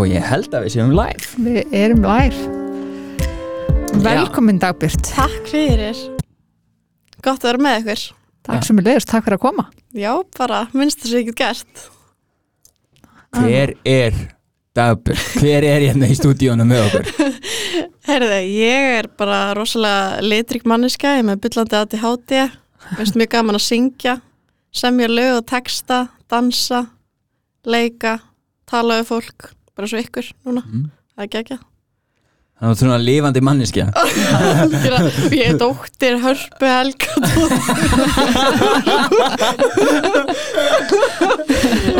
[0.00, 1.26] og ég held að við séum live.
[1.44, 2.38] Við erum live.
[4.00, 5.10] Velkomin Dagbjört.
[5.12, 5.98] Takk fyrir.
[7.20, 8.04] Gott að vera með ykkur.
[8.48, 9.66] Takk sem er leiðist, takk fyrir að koma.
[9.92, 11.82] Já, bara, minnst þess að ég get gert.
[13.36, 14.16] Hver er
[14.78, 17.36] Dagbjörn, hver er hérna í stúdíónu með okkur?
[18.08, 22.42] Herðu, ég er bara rosalega litrík manneska, ég er með byllandi aðti háti
[22.96, 24.16] Veist mjög gaman að syngja
[24.74, 26.84] Semja lög og texta, dansa
[27.66, 28.16] Leika
[28.70, 30.62] Tala við fólk, bara svo ykkur núna.
[30.68, 30.86] Mm.
[31.16, 31.60] Það er ekki
[32.60, 33.86] þannig að þú er lifandi manniskja
[35.40, 37.08] Ég er dóttir Hörpu Helga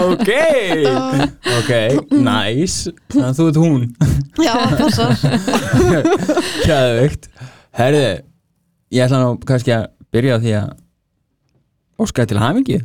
[0.01, 0.31] ok.
[1.61, 1.73] Ok,
[2.13, 2.93] nice.
[3.13, 3.83] Þannig að þú ert hún.
[4.41, 5.13] Já, það passar.
[6.65, 7.29] Kæðveikt
[7.81, 8.05] herðu,
[8.95, 10.71] ég ætla nú kannski að byrja á því að
[12.01, 12.81] óska til hamingi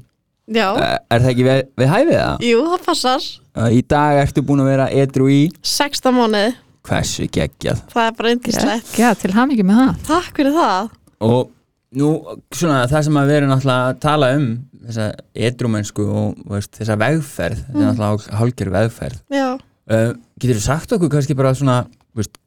[0.46, 0.68] Já,
[1.10, 2.46] er það ekki við, við hæfið það?
[2.46, 3.26] jú, það passar.
[3.74, 5.40] Í dag ertu búin að vera edru í?
[5.66, 6.54] 16 mánuði,
[6.86, 7.82] hversu geggjað.
[7.96, 8.94] Það er bara yndislegt.
[9.00, 10.06] Já, til hamingi með það.
[10.12, 10.94] Takk fyrir það.
[11.26, 11.50] Og
[11.98, 12.12] nú
[12.54, 14.48] svona það sem að vera náttúrulega að tala um
[14.86, 15.10] þessa
[15.50, 19.22] edrumennsku og veist, þessa vegferð, þetta er náttúrulega hálgjör vegferð.
[19.34, 21.82] Já, uh, getur þú sagt okkur kannski bara svona
[22.16, 22.38] veist,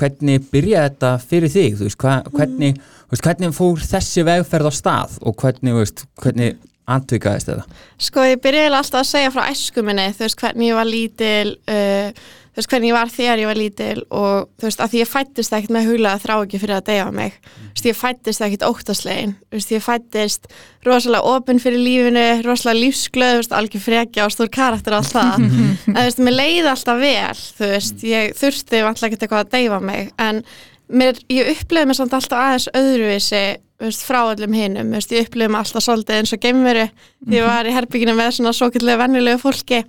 [0.00, 1.78] hvernig byrja þetta fyrir þig?
[1.80, 2.78] Þú veist, hva, hvernig,
[3.10, 6.60] veist, hvernig fór þessi vegferð á stað og hvernig, veist, hvernig
[6.96, 7.80] antvikaðist þetta?
[8.00, 11.56] Sko ég byrjaði alltaf að segja frá æsku minni, þú veist hvernig ég var lítil,
[11.70, 15.00] uh, þú veist hvernig ég var þegar ég var lítil og þú veist að því
[15.00, 18.44] ég fættist ekkert með huglega þrá ekki fyrir að deyja mig, þú veist ég fættist
[18.46, 20.50] ekkert óttaslegin, þú veist ég fættist
[20.88, 25.46] rosalega opinn fyrir lífinu, rosalega lífsglöð, þú veist algjör frekja og stór karakter allt það,
[25.94, 29.56] en þú veist mér leiði alltaf vel, þú veist ég þurfti vantlega ekkert eitthvað að
[29.56, 30.44] deyfa mig, en
[30.90, 33.44] mér, ég upplifði mér samt alltaf aðeins öðruvísi
[33.80, 34.56] veist, frá öllum
[34.92, 36.86] veist, ég upplifði mig alltaf svolítið eins og geimveru
[37.26, 39.80] því ég var í herbygginu með svona svokillega vennilegu fólki.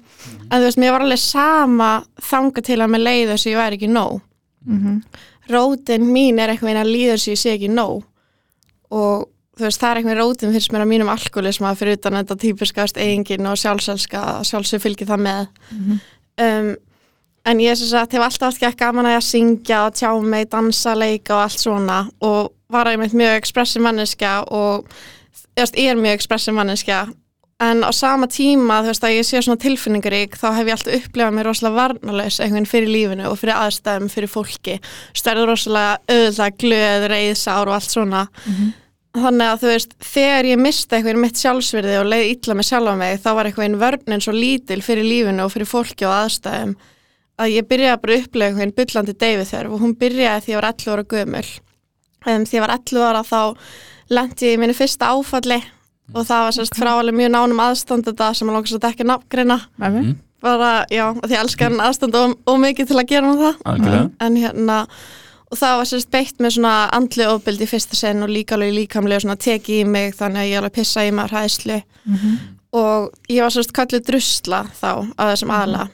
[0.50, 1.90] En þú veist, mér var alveg sama
[2.30, 4.22] þanga til að mér leiði þess að ég væri ekki nóg.
[5.52, 8.04] Rótin mín er eitthvað að líður sem ég sé ekki nóg.
[8.92, 12.38] Og þú veist, það er eitthvað rótin fyrst mér að mínum alkoholisma fyrir utan þetta
[12.46, 15.52] típiska veist, eigingin og sjálfselska sjálfsög fylgir það með.
[16.42, 16.72] Um,
[17.46, 20.96] en ég hef alltaf haft ekki gaman að ég að syngja og tjá mig, dansa,
[20.96, 22.00] leika og allt svona.
[22.22, 24.88] Og var einmitt mjög expressiv manneskja og
[25.58, 27.06] veist, ég er mjög expressiv manneskja.
[27.62, 30.96] En á sama tíma þú veist að ég sé svona tilfinningarík þá hef ég alltaf
[30.98, 34.78] upplifað mér rosalega varnalaus einhvern fyrir lífinu og fyrir aðstæðum fyrir fólki,
[35.14, 38.24] stærður rosalega auðvitað glöð, reyðsár og allt svona.
[39.12, 42.96] Þannig að þú veist þegar ég mista einhvern mitt sjálfsvirði og leiði illa með sjálfa
[42.96, 46.78] mig þá var einhvern vörnin svo lítil fyrir lífinu og fyrir fólki og aðstæðum
[47.42, 50.60] að ég byrjaði bara að upplega einhvern byllandi deyfið þörf og hún byrjaði því ég
[50.62, 51.46] var 11 ára gömul
[52.26, 53.42] um, því ég var 11 ára þá
[54.12, 55.62] lendi ég í minni fyrsta áfalli
[56.12, 59.58] og það var sérst frá alveg mjög nánum aðstandanda sem að lókast að dekka nafngreina.
[59.80, 60.14] Mm.
[60.42, 63.44] bara, já, af því ég elskar hann aðstand og, og mikið til að gera hann
[63.46, 63.60] það.
[63.72, 64.08] Algjörlega.
[64.26, 64.78] en hérna
[65.52, 68.74] og það var sérst beitt með svona andli ofbeldi í fyrsta sen og líka alveg
[68.76, 71.80] líkamlega svona teki í mig þannig að ég alveg pissa í maður hæðslu
[72.80, 75.88] og ég var sérst kallið drusla þá á þessum aðla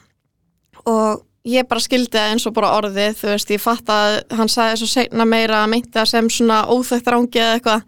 [0.86, 4.50] og ég bara skildi það eins og bara orðið þú veist, ég fatt að hann
[4.52, 7.82] sagði svo seinna meira að meinti það sem svona óþægt rángi eða eitthvað.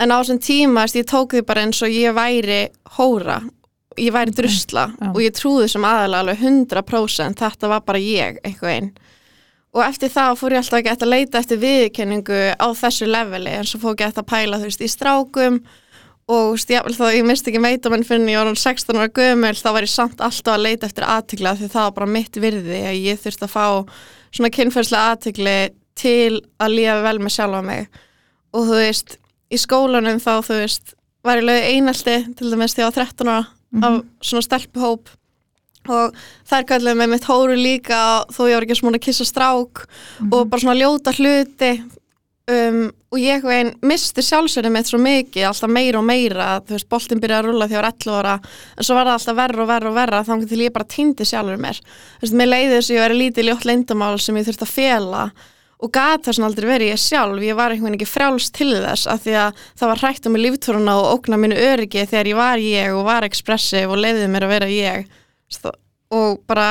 [0.00, 2.60] En á þessum tíma, veist, ég tók því bara eins og ég væri
[2.96, 3.42] hóra
[3.98, 5.10] ég væri drusla já.
[5.10, 8.90] og ég trúði sem aðalega alveg 100% þetta var bara ég eitthvað einn
[9.70, 13.54] og eftir það fór ég alltaf ekki eftir að leita eftir viðkenningu á þessu leveli
[13.54, 15.60] en svo fór ég eftir að pæla þú veist í strákum
[16.30, 19.68] og ég, þá ég misti ekki meitamenn fyrir ég var orðin 16 ára gömul þá
[19.74, 22.98] var ég samt alltaf að leita eftir aðtikla því það var bara mitt virði að
[23.02, 23.66] ég þurfti að fá
[24.30, 25.56] svona kynferðslega aðtikli
[25.98, 28.02] til að líða vel með sjálfa mig.
[28.56, 29.16] Og þú veist,
[29.50, 30.94] í skólanum þá þú veist,
[31.26, 35.14] var ég lögði einaldi til dæmis því að ég var 13 ára af svona stelpuhóp.
[35.90, 36.16] Og
[36.48, 37.98] þær kalluðu mig mitt hóru líka
[38.30, 39.84] þó ég var ekki svona að kissa strák.
[40.30, 41.72] Og bara svona ljóta hluti
[42.48, 46.88] um, og ég einn misti sjálfsverðið mitt svo mikið, alltaf meira og meira þú veist,
[46.90, 49.62] boltin byrjaði að rúlla því ég var 11 ára en svo var það alltaf verra
[49.62, 51.80] og verra og verra þannig til ég bara týndi sjálfur mér.
[52.18, 54.76] Þú veist, mér leiði þess að ég væri lítið ljótt leyndamál sem ég þurfti að
[54.76, 55.24] fela
[55.80, 57.44] og gat þess að aldrei verið ég sjálf.
[57.44, 60.34] Ég var einhvern veginn ekki frjáls til þess af því að það var hrætt um
[60.36, 64.28] mig líftúruna og ógna mínu öryggi þegar ég var ég og var expressiv og leiði
[64.28, 65.08] mér að vera ég.
[66.12, 66.68] Og bara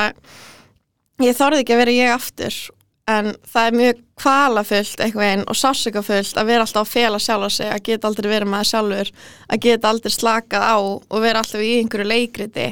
[1.24, 2.60] ég þorði ekki að vera ég aftur.
[3.10, 7.50] En það er mjög kvalafullt eitthvað einn og sásökafullt að vera alltaf að fela sjálfa
[7.54, 9.12] sig, að geta aldrei verið maður sjálfur,
[9.50, 12.66] að geta aldrei slakað á og vera alltaf í einhverju leikriti.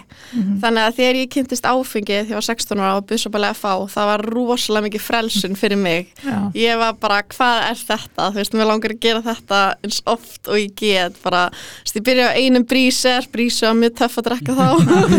[0.63, 4.11] Þannig að þegar ég kynntist áfengið þegar ég var 16 ára bara að fá, það
[4.13, 6.13] var rosalega mikið frelsun fyrir mig.
[6.25, 6.39] Já.
[6.59, 8.29] Ég var bara, hvað er þetta?
[8.29, 11.99] Þú veist, mér langar að gera þetta eins oft og ég get bara, þú veist,
[11.99, 14.69] ég byrja á einum bríser, brísu var mjög töff að drekka þá.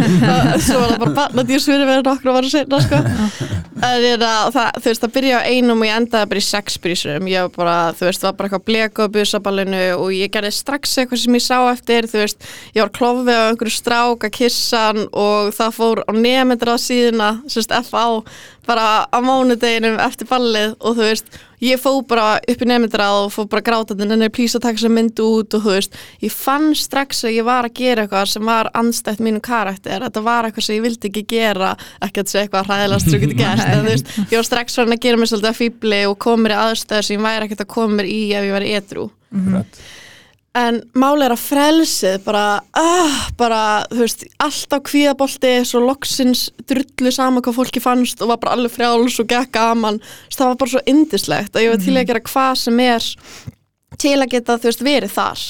[0.67, 2.07] Svo var það bara barnadýrs fyrir verið
[2.85, 3.01] sko.
[3.79, 4.57] Er að,
[6.19, 7.27] endaði bara í sex brísurum.
[7.29, 10.97] Ég var bara, þú veist, var bara eitthvað bleku á busaballinu og ég gerði strax
[10.99, 14.83] eitthvað sem ég sá eftir, þú veist, ég var klofið á einhverju strák að kissa
[14.89, 18.05] hann og það fór á nefndir á síðuna, þú veist, FA
[18.69, 23.31] bara á mánudeginum eftir ballið og þú veist, ég fó bara upp í nefndir og
[23.33, 26.33] fó bara grátandi en er plís að taka þessa mynd út og þú veist, ég
[26.33, 30.47] fann strax að ég var að gera eitthvað sem var anstætt mínu karakter, þetta var
[30.47, 31.75] eitthvað sem ég vildi ekki gera,
[32.05, 34.79] ekki að segja eitthvað hræðilegast sem ég geti gert, en þú veist, ég var strax
[34.79, 37.49] farin að gera mér svolítið að fýbli og koma mér í aðstöður sem ég væri
[37.49, 39.81] ekkert að koma mér í ef ég væri edru Akkurat.
[40.59, 42.43] En máli er að frelsið bara,
[42.77, 43.61] uh, bara
[43.91, 48.75] þú veist, alltaf kvíðabolti svo loksins drullu sama hvað fólki fannst og var bara alveg
[48.75, 50.01] frjáls og gekk gaman,
[50.33, 53.09] það var bara svo indislegt og ég var til að gera hvað sem er
[53.99, 55.47] til að geta, þú veist, verið þar.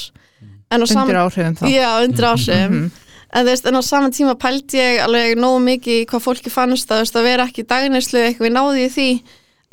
[1.10, 1.64] Undir áhrifum þá.
[1.70, 2.26] Já, undir
[2.70, 2.90] Mhm.
[3.30, 6.90] En þú veist, en á saman tíma pældi ég alveg nógu mikið hvað fólki fannst
[6.90, 9.10] að, veist, að vera ekki í dagneslu eitthvað við náði í því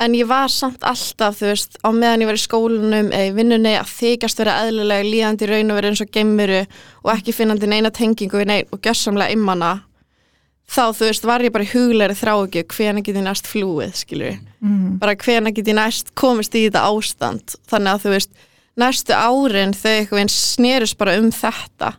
[0.00, 3.34] en ég var samt alltaf, þú veist, á meðan ég var í skólanum eða í
[3.34, 6.60] vinnunni að þykjast vera eðlilega líðandi raun og vera eins og geimuru
[7.04, 9.72] og ekki finnandi neina tengingu við neinn og gjössamlega immana
[10.68, 13.94] þá, þú veist, var ég bara í huglegri þrá ekki hvena get ég næst flúið,
[14.04, 14.98] skilur Mhm.
[14.98, 17.56] bara hvena get ég næst komist í þetta ástand?
[17.70, 18.30] Þannig að þú veist,
[18.78, 21.94] næstu árin þau eitthvað einn snerust bara um þetta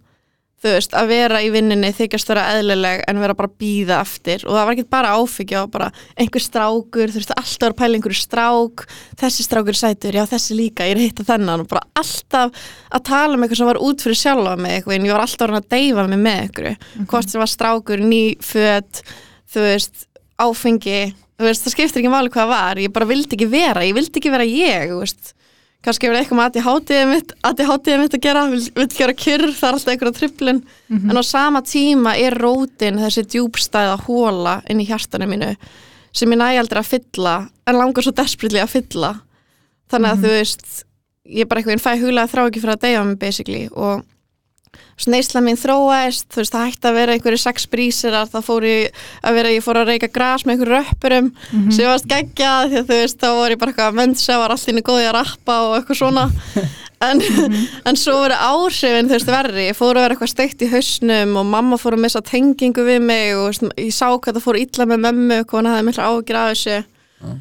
[0.59, 4.44] þú veist, að vera í vinninni þykjast vera eðlileg en vera bara að býða eftir.
[4.45, 5.88] Og það var ekki bara áfengja og bara
[6.19, 8.83] einhver strákur, þú veist, alltaf að pæla einhverju strák,
[9.21, 11.63] þessi strákur er sætur já þessi líka, ég er að hitta þennan.
[11.63, 15.07] Og bara alltaf að tala um eitthvað sem var út fyrir sjálfa mig eitthvað, en
[15.07, 16.75] ég var alltaf að reyna að deyfa mig með einhverju,
[17.13, 19.03] hvort sem var strákur ný föt,
[19.53, 20.06] þú veist
[20.39, 21.01] áfengi,
[21.39, 24.19] þú veist, það skiptir ekki máli hvað var, ég bara vildi ekki vera ég vildi
[24.19, 24.94] ekki vera ég,
[25.86, 29.68] kannski verið eitthvað með hátíðið mitt hátíðið mitt að gera, vil, vil gera kyrr það
[29.70, 30.64] er alltaf einhverja triplun
[31.10, 35.54] en á sama tíma er rótin þessi djúbstæða hóla inn í hjartanu mínu
[36.16, 37.36] sem ég næ aldrei að fylla
[37.68, 39.12] en langar svo desperately að fylla.
[39.90, 40.72] Þannig að þú veist
[41.30, 44.04] ég bara einhvern veginn fæ huglega þrá ekki fyrir að deyja mig basically og
[45.08, 49.00] neysla mín þróaðist, þú veist, það hætti að vera einhverju sex brísirar, það fór ég
[49.24, 51.31] að vera, ég fór að reyka gras með einhverju röppurum
[51.72, 54.56] sem varst geggjað, því að þú veist, þá var ég bara eitthvað að mennsa, var
[54.56, 56.30] allir góði að rappa og eitthvað svona.
[57.00, 57.22] En,
[57.88, 59.68] en svo voru áhrifin, þú veist, verri.
[59.70, 63.00] Ég fór að vera eitthvað steikt í hausnum og mamma fór að missa tengingu við
[63.08, 66.10] mig og veist, ég sá hvað það fór illa með mömmu hvað hann hafði mikla
[66.10, 67.31] ágjur af þessu.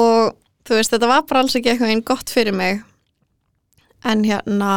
[0.00, 0.32] Og
[0.64, 2.80] þú veist, þetta var bara alls ekki eitthvað einn gott fyrir mig.
[4.08, 4.72] En hérna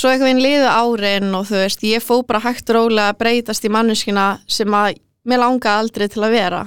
[0.00, 3.66] svo eitthvað einn liðu árin og þú veist, ég fó bara hægt rólega að breytast
[3.66, 6.62] í manneskina sem að mér langaði aldrei til að vera.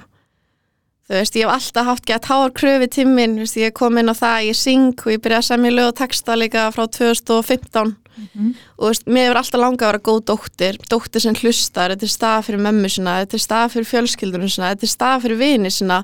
[1.04, 4.14] Þú veist, ég hef alltaf haft gett háar kröfi tíminn, þú veist, ég kom inn
[4.14, 7.98] á það ég syng og ég byrjaði að semja lög og texta líka frá 2015
[8.14, 12.06] og þú veist, mér hefur alltaf langað að vera góð dóttir dóttir sem hlustar, þetta
[12.06, 15.40] er stað fyrir mömmu sinna, þetta er stað fyrir fjölskyldunum sinna þetta er stað fyrir
[15.40, 16.04] vini sinna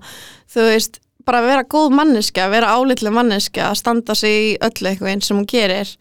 [0.50, 4.90] þú veist, bara að vera góð manneska vera álitlega manneska, að standa sig í öllu
[4.90, 5.94] eitthvað eins sem hún gerir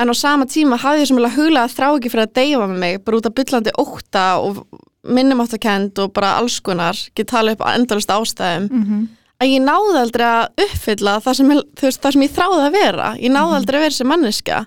[0.00, 2.78] en á sama tíma hafði ég sem alveg huglega þrá ekki fyrir að deyfa með
[2.84, 4.62] mig, bara út af byllandi ótta og
[5.04, 8.70] minnumáttakend og bara alls konar, get tala upp á endalust ástæðum.
[8.70, 9.04] Mhm.
[9.42, 11.48] að ég náði aldrei að uppfylla það sem,
[11.82, 13.08] veist, það sem ég þráði að vera.
[13.18, 14.66] Ég náði aldrei að vera sem manneska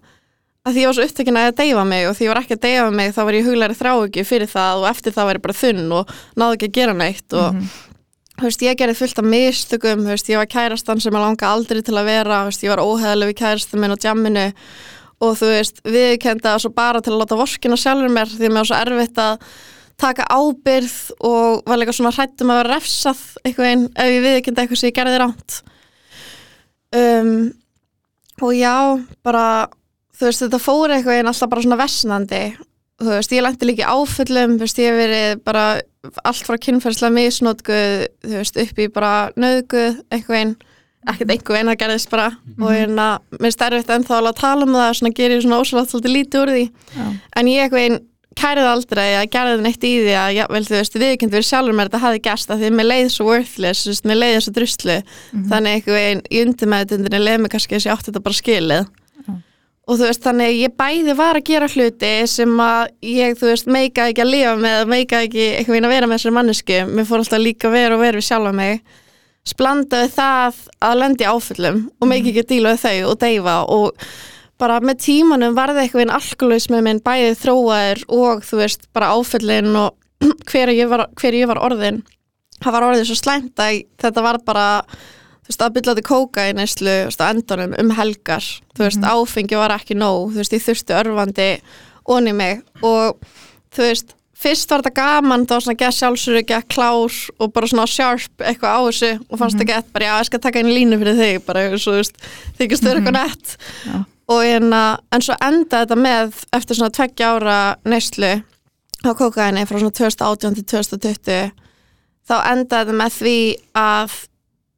[0.67, 2.65] að því ég var svo upptökin að deyfa mig og því ég var ekki að
[2.65, 5.45] deyfa mig þá var ég huglæri þrá ekki fyrir það og eftir það var ég
[5.45, 7.61] bara þunn og náði ekki að gera neitt og
[8.37, 11.81] þú veist, ég gerði fullt af mistökum veist, ég var kærastan sem ég langa aldrei
[11.81, 14.45] til að vera veist, ég var óheðaleg við kærastan minn á jamminu
[15.23, 18.53] og þú veist, viðkenda það svo bara til að láta vorkina sjálfur mér því að
[18.53, 19.47] mér var svo erfitt að
[19.97, 24.63] taka ábyrð og var líka svona hrættum að vera refsað eitthvað einn ef ég viðkenda
[24.63, 25.57] eitthvað sem ég gerði ránt
[26.93, 27.33] um,
[28.41, 28.75] og já,
[29.25, 29.45] bara
[30.17, 32.41] þú veist, þetta fór eitthvað einn alltaf bara svona versnandi.
[32.97, 35.65] Þú veist, ég lendi líka í áföllum þú veist, ég hef verið bara
[36.25, 37.91] allt frá kynferðslega misnótguð
[38.25, 40.55] þú veist, upp í bara nöðguð eitthvað einn,
[41.07, 42.27] ekkert einhver einn það gerðist bara.
[42.57, 43.07] Og hérna,
[43.39, 46.63] mér stærfitt ennþá að tala um það, svona gerir svona ósvægt svolítið lítið úr því,
[46.97, 47.07] Já.
[47.37, 47.99] en ég eitthvað einn
[48.37, 51.77] kærið aldrei að gerði neitt í því að, já, vel, þú veist, viðkjönd verið sjálfur
[51.77, 54.53] mér þetta hafi gerst að því mér leið svo worthless, þú veist, mér leið svo
[54.57, 54.97] druslu.
[55.49, 58.91] Þannig eitthvað einn í undirmeðutundinni leið mér kannski að ég átti þetta bara skilið.
[59.87, 63.69] Og þú veist, þannig ég bæði var að gera hluti sem að ég, þú veist,
[63.71, 67.07] meika ekki að lifa með, meika ekki eitthvað einn að vera með þessari mannesku, mér
[67.07, 68.81] fór alltaf líka að vera og vera við sjálfa mig
[69.47, 74.07] splandaði það að lendi áföllum og megi ekki díla við þau og deyfa og
[74.61, 79.75] bara með tímanum varði eitthvað einn alkoholismi minn bæðið þróaðir og þú veist bara áföllin
[79.77, 79.93] og
[80.49, 82.01] hver ég var, hver ég var orðin.
[82.57, 86.55] Það var orðið svo slæmt að þetta var bara þú veist, að byrlaði kóka í
[86.57, 88.47] á endunum um helgar.
[88.75, 90.33] Þú veist, áfengi var ekki nóg.
[90.33, 91.49] Þú veist, ég þurfti örfandi
[92.07, 93.21] onni mig og
[93.75, 97.69] þú veist fyrst var þetta gaman, það var svona gett sjálfsögur gett klár og bara
[97.69, 100.75] svona sharp eitthvað á þessu og fannst þetta gett bara, já, ég skal taka einu
[100.75, 102.21] línu fyrir þig, bara, þú veist
[102.59, 103.55] þykist þau eitthvað nett
[103.87, 103.95] Já.
[104.35, 108.33] og en, en svo enda þetta með eftir svona tveggja ára neyslu
[109.05, 111.51] á kókaini frá svona 2018 til 2020
[112.27, 113.37] þá enda þetta með því
[113.77, 114.17] að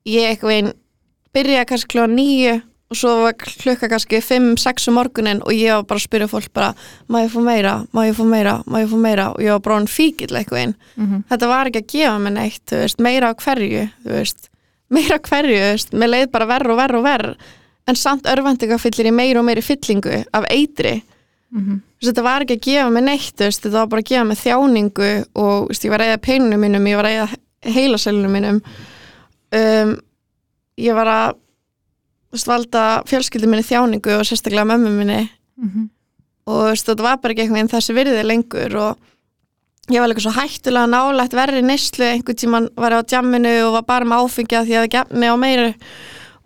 [0.09, 0.73] ég eitthvað einn
[1.35, 2.55] byrjaði kannski kljóða nýju
[2.89, 6.49] og svo var klukka kannski 5-6 um morgunin og ég var bara að spyrja fólk
[6.53, 6.71] bara
[7.09, 9.27] má ég fá meira, má ég fá meira, má ég fá meira?
[9.35, 11.23] Og ég var bara hann fíkill eitthvað einn Mhm.
[11.29, 14.49] þetta var ekki að gefa mér neitt veist, meira á hverju veist,
[14.89, 17.35] meira á hverju, veist, mér leið bara verð og verð og verð
[17.87, 21.03] en samt örvendinga fyllir í meira og meiri fyllingu af eitri.
[21.53, 24.41] Þú veist, þetta var ekki að gefa mér neitt þetta var bara að gefa mér
[24.43, 28.61] þjáningu og ég var að eða peinunum mínum ég var að eða heilasælunum mínum.
[29.51, 29.95] Um,
[30.77, 31.35] ég var að
[32.47, 35.89] valda fjölskyldum minni þjáningu og sérstaklega mömmu minni Mhm.
[36.47, 38.97] og þú veist, þetta var bara ekki einhvern veginn þessi virði lengur og
[39.91, 43.73] ég var líka svo hættulega nálægt verri neyslu einhvern tímann var ég á djamminu og
[43.73, 45.73] var bara með áfengja því að ég gefni á meiru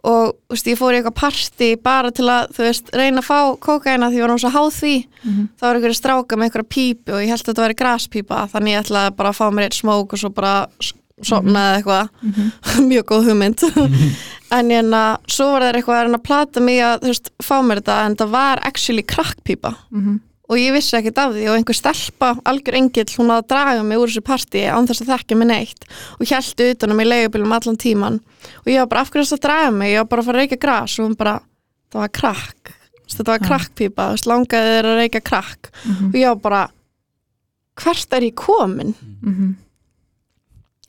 [0.03, 4.09] og veist, ég fór í eitthvað partí bara til að, veist, reyna að fá kókaina
[4.09, 5.47] því ég var náttúrulega svo háð því Mhm.
[5.59, 8.73] þá var einhverju stráka með einhverja pípu og ég held að þetta væri graspípa þannig
[8.73, 12.09] ég ætlaði bara að fá mér eitt smók og svo bara s- sofna eða eitthvað
[12.23, 12.51] Mhm.
[12.89, 13.59] mjög góð hugmynd
[14.59, 17.81] en ég að svo var það eitthvað að plata mig að þú veist, fá mér
[17.81, 20.19] þetta en það var actually krakkpípa Mhm.
[20.49, 23.97] og ég vissi ekkert af því og einhver stelpa, algjör engill, hún að draga mig
[23.97, 25.85] úr þessu partí án þess að þekka mig neitt
[26.19, 28.19] og hjælti utan um í leigubilum allan tíman
[28.61, 29.93] og ég var bara af hverju þess að draga mig?
[29.93, 31.39] Ég var bara að fara að reykja gras og hún bara,
[31.91, 32.73] það var krakk.
[33.13, 35.71] Þetta var krakkpípa, þú veist, langaði þeir að reykja krakk.
[35.85, 36.05] Mhm.
[36.07, 36.69] og ég var bara
[37.81, 38.93] hvert er ég komin?
[39.23, 39.55] Mhm.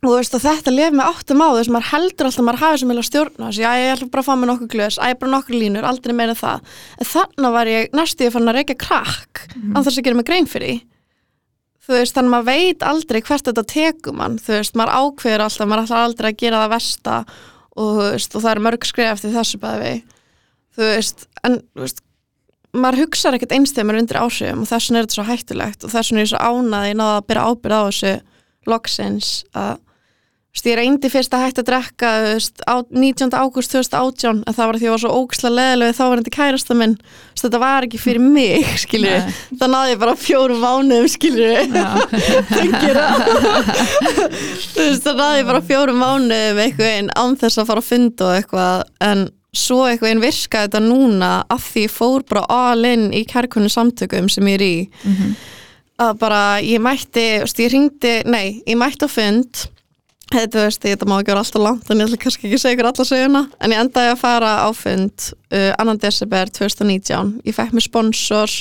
[0.05, 2.63] Og þú veist, og þetta lef með áttum á þess maður heldur alltaf að maður
[2.65, 3.47] hafi sem vilja stjórna.
[3.49, 6.15] Þessu, já ég ætla bara að fá mig nokkuð glöðs æ, bara nokkur línur, aldrei
[6.15, 6.61] meira en það.
[7.01, 9.73] En þannig var ég næstu ég fann að reykja krakk Mhm.
[9.75, 10.81] á þess að gera mig grein fyrir
[11.85, 15.43] þú veist, þannig að maður veit aldrei hvert þetta tekur mann, þú veist, maður ákveður
[15.45, 17.17] alltaf, maður ætlar aldrei að gera það versta
[17.77, 20.03] og þú veist, og það er mörg skrif eftir þessu bæði
[20.77, 22.01] þú veist, en þú veist
[22.75, 26.11] maður hugsaði ekkert einstegumar undir áhrifum og þess vegna er þetta svo hættulegt og þess
[26.11, 28.15] vegna er ég svo ánað ég náða að byrja ábyrð á þessu
[28.67, 29.77] loksins að
[30.71, 33.35] ég reyndi fyrst að hætta að drekka þú veist, á 19.
[33.35, 36.35] ágúst 2018 en það var því að ég var svo óksla leðilega þá var þetta
[36.37, 36.95] kærasta minn
[37.43, 38.63] þetta var ekki fyrir mig
[39.03, 39.35] Nei.
[39.59, 41.09] það náði ég bara fjórum mánuðum
[44.79, 48.29] veist, það náði ég bara fjórum mánuðum eitthvað einn án þess að fara að funda
[48.31, 52.87] og eitthvað en svo eitthvað einn virkaði þetta núna af því ég fór bara all
[52.89, 55.35] in í kærkunni samtökum sem ég er í Mhm.
[56.03, 59.69] að bara ég mætti, ég ringdi nei, ég mætti á fund
[60.33, 62.77] þetta, veist, þetta má ekki vera alltaf langt en ég ætla kannski ekki að segja
[62.77, 63.43] ykkur alla söguna.
[63.61, 68.59] En ég endaði að fara á fund uh, annan desember 2019 ég fekk mér sponsors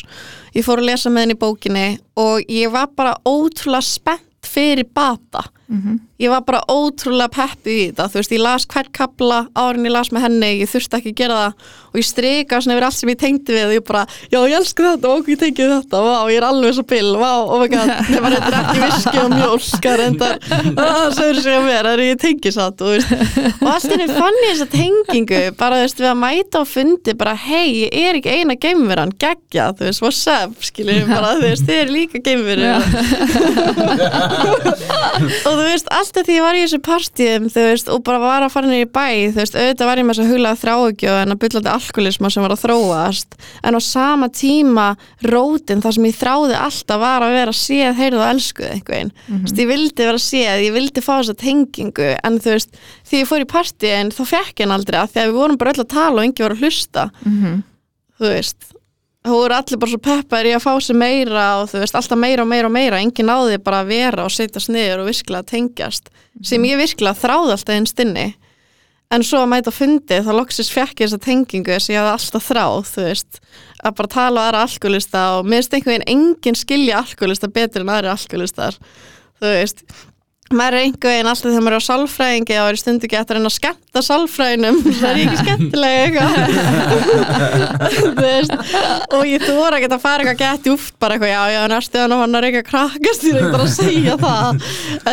[0.53, 1.87] ég fór að lesa með henni í bókinni
[2.19, 5.93] og ég var bara ótrúlega spennt fyrir bata Mhm.
[6.23, 9.91] ég var bara ótrúlega peppi í þetta þú veist, ég las hvert kapla árin ég
[9.91, 11.53] las með henni, ég þurfti ekki að gera það
[11.93, 14.55] og ég strika svona yfir allt sem ég tengdi við og ég bara, já ég
[14.57, 15.97] elsku þetta, og ég tengi við þetta.
[16.05, 19.17] Vá, ég er alveg svo pill, vá, oh my god ég var eitthvað ekki viski
[19.23, 20.33] og mjólkar en það,
[20.77, 22.87] það sögur sig á mér það er ég tengi satt og,
[23.59, 27.11] og allt henni fann ég þessa tengingu bara þú veist, við að mæta á fundi
[27.19, 30.51] bara, hei, ég er ekki eina geimveran geggja, þú veist, what's up?
[30.63, 32.73] Skilur bara, þú veist, þið er líka geimverur.
[35.43, 38.45] Og þú veist, alltaf því ég var í þessu partíum þú veist, og bara var
[38.45, 41.15] að fara niður í bæ þú veist, auðvitað var ég með þess að huglaða þráugju
[41.21, 43.37] en að byllandi alkoholisma sem var að þróast.
[43.63, 44.87] En á sama tíma
[45.27, 49.41] rótin það sem ég þráði alltaf var að vera séð, heyrðu og elskuð einhvern þú
[49.43, 52.79] veist, ég vildi vera séð, ég vildi fá þessa tengingu en þú veist,
[53.09, 55.59] því ég fór í partíin þá fekk ég hann aldrei að því að við vorum
[55.61, 57.09] bara öll að tala og engi var að hlusta.
[57.25, 57.63] Mhm.
[58.19, 58.73] þú veist
[59.23, 62.19] þú voru allir bara svo peppar í að fá sér meira og þú veist, alltaf
[62.19, 63.01] meira og meira og meira.
[63.03, 66.09] Enginn náði bara að vera og setjast niður og virkilega tengjast,
[66.43, 68.31] sem ég virkilega þráði alltaf einn stinni
[69.13, 72.13] en svo að mæta á fundi þá loksist fekk ég þessa tengingu sem ég hafði
[72.15, 73.41] alltaf þráð þú veist,
[73.83, 77.83] að bara tala á aðra alkoholista og mér finnst einhvern veginn enginn skilja alkoholista betur
[77.83, 79.85] en aðri alkoholistar þú veist
[80.59, 83.33] maður er einhver veginn alltaf þegar maður er á sálfræðingi og er stundu ekki eftir
[83.33, 84.77] að reyna að skemmta sálfræðinum.
[84.99, 86.23] Það er ekki skemmtilega
[89.13, 92.13] og ég þóra ekki að fara eitthvað gett júft bara eitthvað, já, já, næstu hann
[92.15, 94.49] og hann er eitthvað krakkast ég er ekki bara að segja það.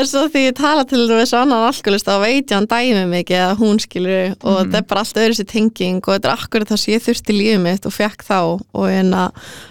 [0.01, 3.41] En svo því ég tala til þessu annan alkoholist þá veit ég hann dæmi mikið
[3.49, 4.59] að hún skilur og Mhm.
[4.71, 7.33] þetta er bara allt öðru sér tenging og þetta er akkurat það sem ég þurfti
[7.37, 8.39] lífið mitt og fekk þá
[8.75, 9.31] og en að,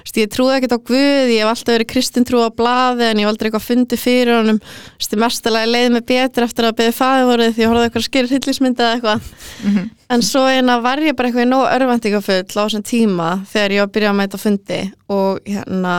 [0.09, 3.21] veist, ég trúði ekkert á Guð ég hef alltaf verið kristin trú á blaði en
[3.21, 6.77] ég hef aldrei eitthvað fundið fyrir honum veist, ég mestalega leiði mig betur eftir að
[6.81, 9.89] beðið fæðvorið því ég horfði eitthvað skýrir hillismyndi eða eitthvað Mhm.
[10.09, 13.71] en svo en að var ég bara eitthvað í nóg örvendingafull á þessum tíma þegar
[13.75, 15.95] ég var að byrja að mæta fundi og hérna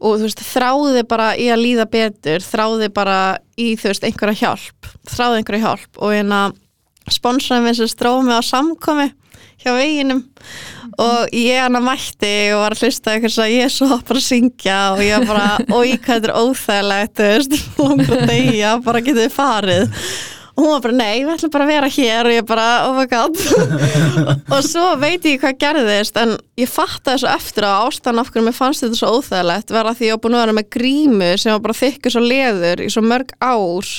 [0.00, 4.40] og þú veist, þráði bara í að líða betur þráði bara í, þú veist, einhverja
[4.44, 6.42] hjálp þráði einhverja hjálp og hérna
[7.10, 9.08] sponsaði minn sem stróð mig á samkomi
[9.64, 10.20] hjá veginum
[10.98, 14.00] og ég hann að mætti og var að hlusta eitthvað svo að ég er svo
[14.08, 18.18] bara að syngja og ég var bara, oi hvað þetta er óþægilegt þú veist, langur
[18.18, 20.02] að deyja bara getið farið.
[20.58, 22.26] Og hún var bara, nei, við ætlum bara að vera hér.
[22.26, 23.36] Og ég bara, oh my god.
[24.56, 28.48] Og svo veit ég hvað gerðist en ég fattaði svo eftir á ástæðan af hverju
[28.48, 31.54] mér fannst þetta svo óþægilegt að því ég var búin að vera með grímu sem
[31.54, 33.92] var bara þykkur svo leður í svo mörg ár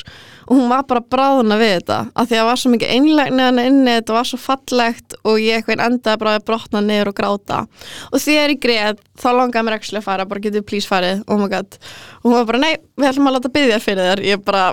[0.50, 3.46] og hún var bara bráðuna við þetta af því að það var svo mikið einlegni
[3.46, 7.18] hann inni þetta var svo fallegt og ég eitthvað endaði bara að brotna niður og
[7.20, 7.62] gráta.
[8.10, 11.38] Og þegar ég greið þá langaði mér ekki að fara bara getið please farið, oh
[11.38, 11.78] my god.
[12.22, 14.24] Og hún var bara nei, við ætlum að láta byggja fyrir þér.
[14.26, 14.66] Ég bara,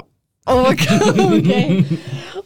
[0.49, 1.52] oh my god ok.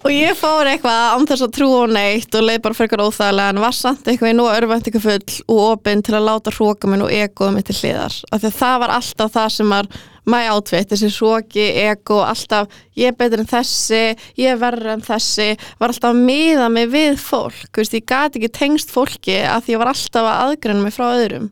[0.00, 3.52] Og ég fór eitthvað án þess að trúa á neitt og leið bara frekar óþægilega
[3.52, 7.12] en var samt eitthvað í nú örvæntingafull og opinn til að láta hróka minn og
[7.12, 8.16] egoðum mitt til hliðar.
[8.32, 9.90] Af því að það var alltaf það sem var
[10.30, 14.02] my outfit, þessi hróki, ego alltaf, ég er betur en þessi
[14.40, 15.48] ég er verður en þessi
[15.80, 19.76] var alltaf að miða mig við fólk veist, ég gati ekki tengst fólki af því
[19.76, 21.50] ég var alltaf að aðgreina mig frá öðrum.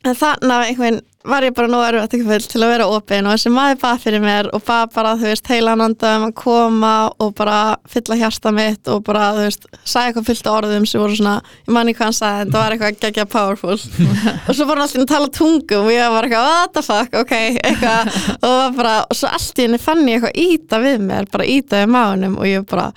[0.00, 3.34] En þannig að einhvern var ég bara nú erfitt full til að vera opinn og
[3.34, 7.34] þessi maður bað fyrir mér og bað bara, þú veist, heilan andaðum að koma og
[7.36, 7.58] bara
[7.92, 11.36] fylla hjarta mitt og bara, þú veist, sagði eitthvað fullt af orðum sem voru svona,
[11.66, 13.76] ég manni hvað hann sagði en það var eitthvað geggja powerful.
[14.48, 17.18] Og svo voru hann alltaf að tala tungum og ég var eitthvað, what the fuck,
[17.20, 18.14] ok, eitthvað.
[18.40, 21.48] Og, var bara, og svo allt í henni fann ég eitthvað íta við mér, bara
[21.48, 22.90] íta við máunum og ég bara,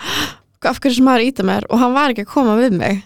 [0.63, 1.67] af hverju sem maður íta mér?
[1.69, 3.03] Og hann var ekki að koma við mig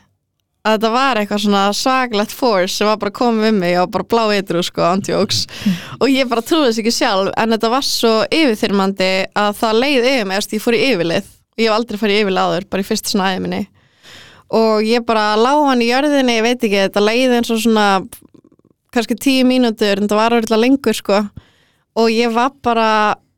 [0.67, 4.07] að þetta var eitthvað svona svaglegt force sem var bara komið við mig og bara
[4.11, 5.45] blá eitru sko, antjóks
[6.01, 10.07] og ég bara trúði þess ekki sjálf en þetta var svo yfirþyrmandi að það leið
[10.11, 11.33] yfir mig, ég fór í yfirlið.
[11.57, 13.61] Og ég hef aldrei farið í yfirlið áður, bara í fyrst svona aðeins minni.
[14.57, 17.87] Og ég bara lá hann í jörðinni, ég veit ekki, þetta leiði eins og svona
[18.95, 21.21] kannski tíu mínútur en það var orðið lengur sko.
[21.97, 22.89] Og ég var bara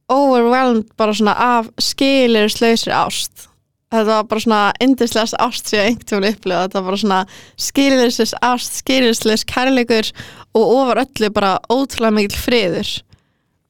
[0.10, 3.49] overwhelmed bara svona af skilir slausri ást
[3.90, 7.20] þetta var bara svona indislegast ást sem ég einhvern veginn upplifa þetta var bara svona
[7.68, 10.12] skilirlisleis ást, skilirlisleis kærleikur
[10.58, 12.92] og ofar öllu bara ótrúlega mikil friður.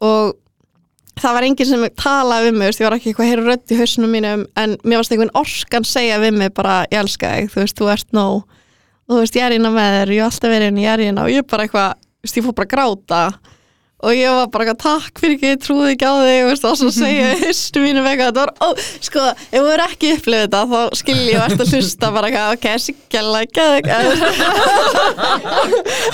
[0.04, 0.36] Og
[1.20, 3.74] það var enginn sem talaði við mig, veist, ég var ekki eitthvað að heyra rödd
[3.74, 7.52] í hausnum mínum en mér varst einhvern orkan segja við mig bara, ég elska þig,
[7.54, 8.60] þú veist, þú ert nóg.
[9.10, 11.06] Og þú veist, ég er innan með þér, ég hef alltaf verið inn, ég er
[11.08, 13.22] innan og ég bara eitthvað, veist, ég fór bara gráta
[14.00, 16.78] og ég var bara takk fyrir ekki, ég trúði ekki á þig og veist, og
[16.80, 18.68] svo segja hystu mínu vega þetta var, ó,
[19.04, 22.54] sko, ef þú er ekki upplifið þetta þá skil ég ert að hlusta bara eitthvað,
[22.56, 23.86] ok, sigjala, geðug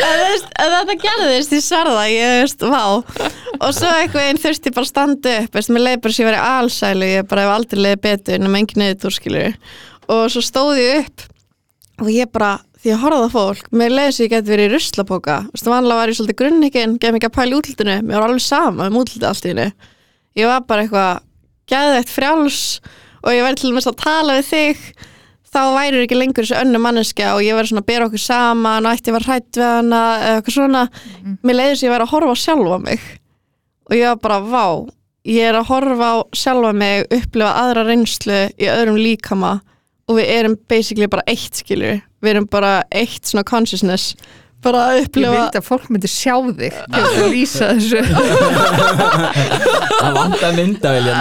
[0.10, 2.86] en þetta gerðist ég sverða, ég veist, vá.
[3.56, 6.32] Og svo eitthvað einn þurfti bara að standa upp veist, mér leið bara sem ég
[6.32, 9.54] verið alsælu ég bara hef aldrei leiði betur en engin niður skilur
[10.12, 11.26] og svo stóð ég upp
[12.04, 14.74] og ég bara, því að horfa það fólk mér leiði sem ég geti verið í
[14.76, 18.28] ruslapóka þú veist, vanlega var ég svolítið grunningin, gef mikið að pæla útlutinu mér var
[18.30, 19.67] alveg sama um útlutið allt í hennu
[20.36, 21.26] ég var bara eitthvað
[21.71, 22.62] geðveitt frjáls
[23.26, 24.82] og ég væri til dæmis að tala við þig.
[25.56, 28.86] Þá væri ekki lengur þessi önnu manneskja og ég væri svona að bera okkur saman
[28.86, 30.82] og ætti ég var hrætt við hana eða eitthvað svona.
[31.48, 33.06] Mér leiði sem ég væri að horfa sjálfa mig.
[33.88, 34.65] Og ég var bara, vá
[35.26, 39.56] ég er að horfa sjálfa mig upplifa aðra reynslu í öðrum líkama
[40.06, 44.15] og við erum basically bara eitt skilur við erum bara eitt svona consciousness.
[44.65, 48.00] Bara að Ég upplifa vildi að fólk myndi sjá þig til að lýsa þessu.
[50.39, 51.20] Það myndaviljan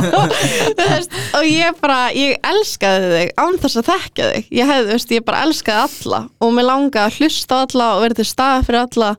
[0.78, 4.48] Þú veist, og ég bara, ég elskaði þig án þess að þekka þig.
[4.56, 7.90] Ég hefði, þú veist, ég bara elskaði alla og mér langaði að hlusta á alla
[7.98, 9.10] og verið til staða fyrir alla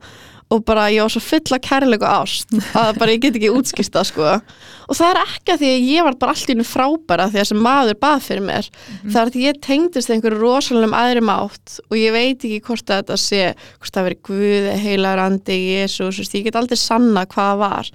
[0.53, 3.95] og bara ég var svo full af kærleiku ást að bara ég get ekki útskýrt
[3.95, 4.33] það sko.
[4.85, 7.41] Og það er ekki að því að ég var bara allt í hennu frábæra því
[7.41, 8.69] að sem maður bað fyrir mér.
[9.01, 13.01] Það er að ég tengdist einhverju rosalegum aðri mátt og ég veit ekki hvort að
[13.01, 13.41] þetta sé
[13.79, 17.91] hvort það veri Guð, heilar andi, Jésús, ég get aldrei sanna hvað það var.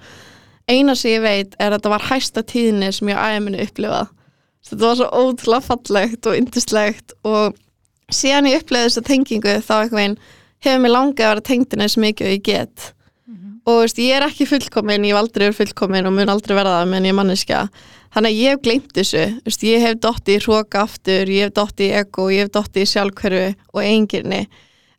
[0.71, 4.11] Eina sem ég veit er að þetta var hæsta tíðinni sem ég æminu upplifað.
[4.67, 7.55] Þetta var svo ótrúlega fallegt og yndislegt og
[8.11, 10.19] síðan ég upplifði þessa tengingu þá eitthvað einn
[10.61, 12.91] hefur mér langið að vera tengdina eins mikið og ég get.
[13.61, 16.55] Og þú veist, ég er ekki fullkomin, ég hef aldrei verið fullkomin og mun aldrei
[16.57, 17.59] verða það menn ég er manneskja.
[18.11, 21.53] Þannig að ég hef gleymt þessu veist, ég hef dotti í hróka aftur ég hef
[21.55, 24.41] dotti í ego, ég hef dotti í sjálfhverfu og eigingirni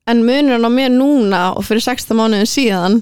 [0.08, 2.98] en munurinn á mér núna og fyrir 16 mánuðin síðan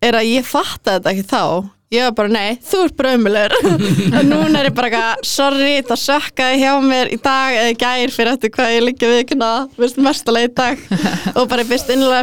[0.00, 1.42] er að ég fatta þetta ekki þá
[1.90, 5.70] ég var bara, nei, þú ert bara ömulegur og núna er ég bara eitthvað sorry,
[5.88, 9.48] það sökkaði hjá mér í dag eða í gær fyrir eftir hvað ég liggja vikuna
[9.74, 10.84] veist, mestalega í dag.
[11.40, 12.22] Og bara byrst innlega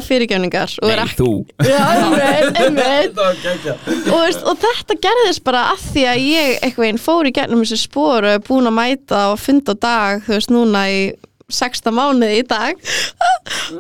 [0.93, 1.34] er Nei, ekki þú.
[1.67, 3.19] Já, einmitt, einmitt.
[3.19, 7.65] og, veist, og þetta gerðist bara að því að ég eitthvað einn fór í gernum
[7.65, 11.01] þessi spór og er búin að mæta og funda dag, þú veist, núna í
[11.47, 12.79] 16 mánuði í dag.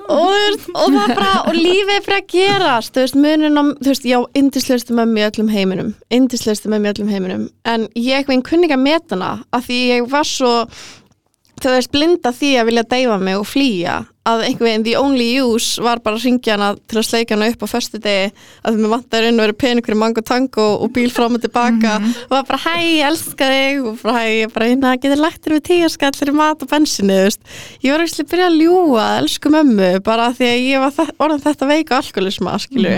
[0.07, 2.93] Og, og það bara og lífið er fyrir að gerast.
[2.95, 6.93] Þú veist, munin á, þú veist, já, indislegustu mömmu í öllum heiminum, indislegustu mömmu í
[6.93, 7.43] öllum heiminum.
[7.67, 10.53] En ég eitthvað einn kunni ekki að meta hana af því ég var svo
[11.63, 13.95] þú veist, blinda því að vilja deyfa mig og flýja
[14.27, 17.47] að einhvern veginn the only use var bara að ringja hana til að sleika hana
[17.53, 18.25] upp á föstu degi
[18.59, 21.43] að því mér vantar inn að vera peningur í mango tango og bíl fram og
[21.45, 21.93] tilbaka.
[22.27, 23.85] Og var bara hæ, ég elska þig.
[23.87, 26.69] Og bara hæ, ég bara hérna, getur lagt þér við tíu skall fyrir mat og
[26.73, 27.39] bensinu, þú veist.
[27.87, 31.15] Ég var ekki að byrja að ljúga, elsku mömmu bara því að ég var þe-
[31.23, 32.97] orðin þetta veika alkoholisma, skilju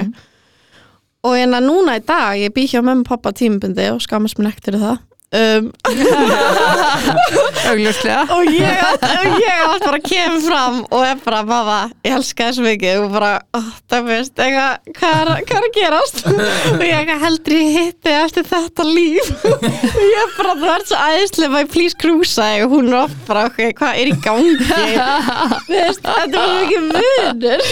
[1.29, 4.49] og hérna núna í dag, ég bý hjá mömmu og pappa tímabundi og skamast mér
[4.49, 4.97] nekt fyrir það
[5.35, 5.69] um,
[7.69, 8.23] augljóslega.
[8.33, 13.03] Og ég, átt bara að kemur fram og er bara, mamma, ég elska þessu mikið.
[13.03, 13.59] Og bara, ó,
[13.91, 16.21] það veist eitthvað, hvað er, er að gerast?
[16.29, 19.31] Og ég eitthvað heldur ég hitti eftir þetta líf?
[19.49, 23.45] Og ég bara, þú ert svo æðislega my please cruisa og hún er oft bara,
[23.49, 24.55] ok, hvað er í gangi?
[24.59, 27.65] Þú veist, þetta er mikið munur.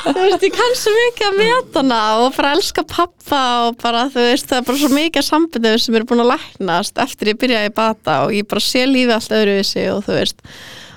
[0.00, 4.06] Þú veist, ég kann svo mikið að meta hana og bara elska pappa og bara,
[4.12, 6.30] þú veist, það er bara svo mikið sambindum sem eru búin að
[6.80, 10.42] læknast eftir ég byrjaði bata og ég bara sé lífið allt öðruvísi og þú veist.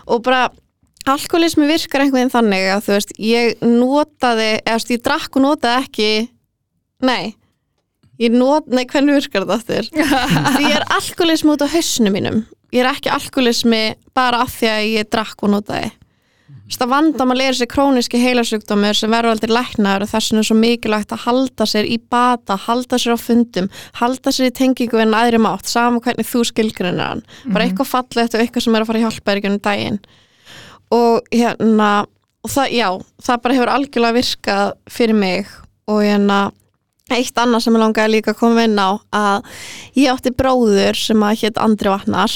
[0.08, 0.50] Og bara
[1.06, 5.36] alkoholismi virkar einhvern veginn þannig að þú veist, ég notaði eða þú veist, ég drakk
[5.36, 6.12] og notaði ekki
[7.04, 7.34] nei
[8.22, 9.89] ég not, nei, hvernig virkar þetta aftur?
[10.56, 12.43] Því ég er alkoholismi út á hausnum mínum.
[12.74, 13.84] Ég er ekki alkoholismi
[14.15, 15.91] bara af því að ég drakk og notaði
[16.82, 20.58] það vandamál er þessi króniski heilasjúkdómur sem verður aldrei læknaður og þess vegna er svo
[20.60, 25.16] mikilvægt að halda sér í bata, halda sér á fundum halda sér í tengingu en
[25.18, 27.24] aðri mátt saman hvernig þú skilgrinir hann.
[27.50, 30.02] Bara eitthvað fallegt og eitthvað sem er að fara í gennum daginn.
[30.94, 31.92] Og hérna
[32.44, 32.90] og það, já,
[33.24, 35.52] það bara hefur algjörlega virkað fyrir mig
[35.88, 36.40] og hérna
[37.14, 39.52] eitt annað sem ég langaði líka að koma inn á að
[40.00, 42.36] ég átti bróður sem að hétt Andri Vatnar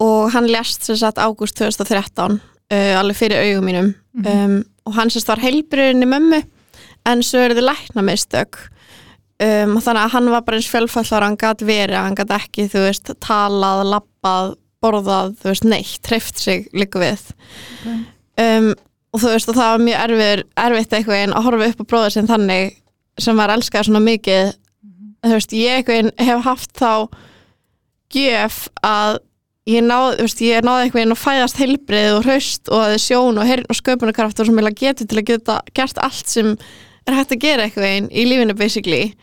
[0.00, 2.38] og hann lest sem sagt ágúst 2013
[2.72, 3.92] uh, alveg fyrir augum mínum.
[4.26, 6.40] Um, og hann sérst var heilbriðinni mömmu
[7.08, 8.58] en svo er þið lækna mistök
[9.40, 12.66] um, og þannig að hann var bara eins fjölfallar hann gæti verið, hann gæti ekki
[12.72, 17.24] þú veist, talað, lappað borðað, þú veist, neitt, treyft sig líka við.
[18.40, 18.70] Um,
[19.12, 21.88] og þú veist, og það var mjög erfir, erfitt eitthvað einn að horfa upp á
[21.92, 22.76] bróður sem þannig
[23.20, 24.52] sem var elskað svona mikið.
[25.26, 26.92] Þú veist, ég eitthvað hef haft þá
[28.10, 29.20] gjöf að
[29.68, 30.26] ég náði,
[30.64, 34.40] náði eitthvað inn að fæðast heilbrið og hraust og að sjón og heyrn og sköpunarkraft
[34.40, 36.54] og sem ég geti til að geta gert allt sem
[37.06, 39.14] er hægt að gera eitthvað einn í lífinu basically.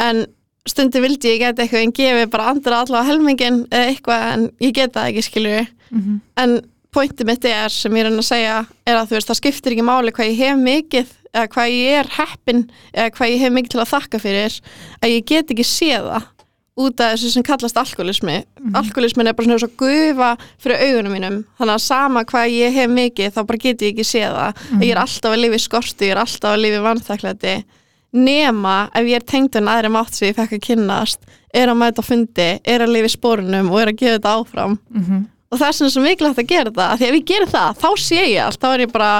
[0.00, 0.26] En
[0.68, 4.76] stundi vildi ég geta eitthvað einn gefið bara andra allavega helmingin eða eitthvað en ég
[4.76, 5.64] geta það ekki skilju
[6.40, 6.60] en
[6.94, 9.86] pointið mitt er sem ég er að segja er að þú veist það skiptir ekki
[9.86, 12.62] máli hvað ég hef mikið eða hvað ég er heppin
[12.94, 14.58] eða hvað ég hef mikið til að þakka fyrir
[15.00, 16.28] að ég get ekki séð það
[16.74, 18.40] út af þessu sem kallast alkoholismi
[18.74, 20.30] alkoholismin er bara svona svo gufa
[20.62, 21.36] fyrir augunum mínum.
[21.58, 24.62] Þannig að sama hvað ég hef mikið þá bara get ég ekki séð það.
[24.78, 27.54] Að ég er alltaf að lifa í skortu, ég er alltaf að lifa í vanþakklæti.
[28.14, 31.20] Nema ef ég er tengd en aðri mátt sem ég fekk að kynnast
[31.54, 34.76] er að mæta fundi, er að lifa í spórunum og er að gefa þetta áfram.
[35.54, 37.90] Og það er svona svo mikilvægt að gera það því ef ég gerir það, þá
[38.02, 38.58] sé ég allt.
[38.62, 39.10] Þá er ég bara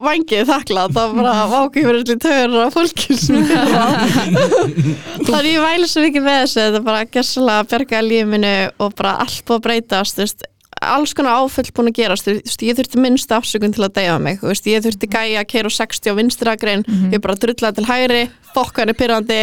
[0.00, 5.64] vangið þakklátt og bara vákið fyrir allir tögur og fólki sem er þannig að ég
[5.64, 9.42] væli svo mikið með þessu þetta er bara gerðslega að berga lífinu og bara allt
[9.44, 10.44] búið að breytast veist,
[10.80, 14.44] alls konar áfull búin að gerast veist, ég þurfti minnstu afsökun til að deyja mig
[14.44, 18.22] veist, ég þurfti gæja að keira 60 á vinstrakrein ég bara drullaði til hægri
[18.54, 19.42] fokkan er pyrrandi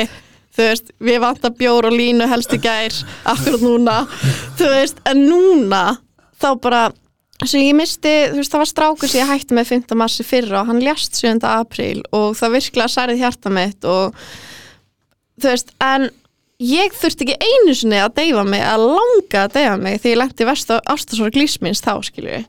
[0.58, 2.96] við vantar bjór og línu helst í gær
[3.30, 4.00] akkurat núna
[4.58, 5.84] veist, en núna
[6.41, 6.88] þá bara
[7.45, 9.97] svo ég misti, þú veist, það var strákur sem ég hætti með 5.
[10.00, 11.38] massi fyrra og hann ljast 7.
[11.45, 14.15] apríl og það virkilega særið hjarta mitt og
[15.38, 16.10] þú veist, en
[16.58, 20.19] ég þurfti ekki einu sinni að deyfa mig að langa að deyfa mig því ég
[20.23, 22.39] lendi vest á ástasvara glísmins þá skilju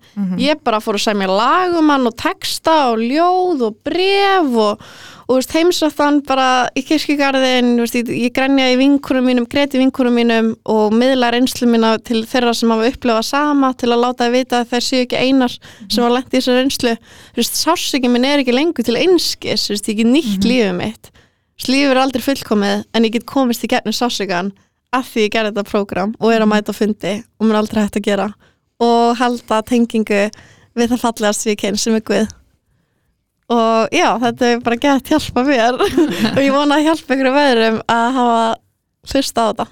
[0.41, 4.89] ég bara fór að segja lagum hann og texta og ljóð og bref og,
[5.29, 10.17] og veist, heimsáttan bara í kirkjugarðin veist, ég, ég grænja í vinkurum mínum, greti vinkurum
[10.17, 14.37] mínum og miðla reynslu mína til þeirra sem hafa upplifað sama til að láta það
[14.39, 16.95] vita að þeir séu ekki einar sem hafa lent í þessu reynslu.
[17.35, 20.75] Þú veist, sásöki minn er ekki lengur til einskis þú veist, ég get nýtt lífið
[20.81, 21.13] mitt.
[21.59, 24.55] Slífur er aldrei fullkomið en ég get komist í gegnum sásugan
[24.97, 27.61] af því ég gerði þetta prógram og er að mæta á fundi og mér er
[27.61, 28.29] aldrei hægt að gera
[28.81, 30.29] og halda tengingu
[30.79, 32.38] við það fallegast við kyn sem er Guð
[33.55, 35.79] og já, þetta er bara gett hjálpa mér.
[36.37, 38.43] Og ég vona að hjálpa ykkur veðurum að hafa
[39.13, 39.69] hlusta á þetta.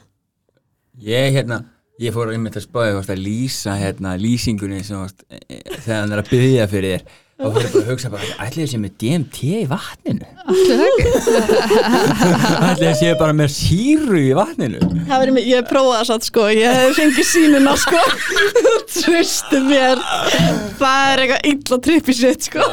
[1.06, 1.60] Ég, hérna,
[2.00, 6.22] ég fór einmitt að spáði að lýsa hérna, lýsingunni sem, e, e, þegar hann er
[6.22, 9.40] að byggja fyrir þér og fyrir bara að hugsa bara, ætli þið sé með DMT
[9.44, 10.28] í vatninu?
[10.46, 11.10] Ekki?
[12.70, 14.80] Ætli þið sé bara með síru í vatninu?
[15.36, 18.00] Mig, ég hef prófað það satt sko, ég hef fengið sínuna sko.
[18.96, 20.00] Tröstu mér.
[20.80, 22.68] Það er eitthvað illa trippi sitt sko.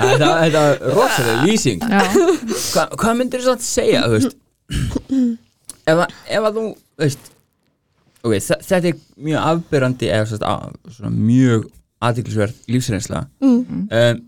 [0.00, 1.84] Þetta, er rosalega lýsing.
[1.84, 4.38] Hva, hvað myndir þú samt segja þú veist?
[5.88, 6.68] Ef, að, að þú
[7.04, 7.34] veist
[8.22, 11.66] okay, þe- þetta er mjög afbyrrandi eða svo, að, svona mjög
[12.04, 13.60] aðtiklisverð lífsreynsla mm.
[13.90, 14.20] um,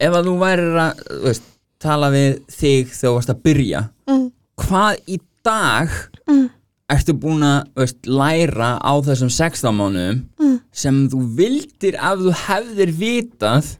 [0.00, 1.48] ef að þú værir að veist,
[1.82, 4.30] tala við þig þegar þú varst að byrja Mm.
[4.56, 5.88] hvað í dag
[6.28, 6.46] Mm.
[6.88, 10.60] ertu búin að veist, læra á þessum 16 mánuðum Mm.
[10.72, 13.74] sem þú vildir að þú hefðir vitað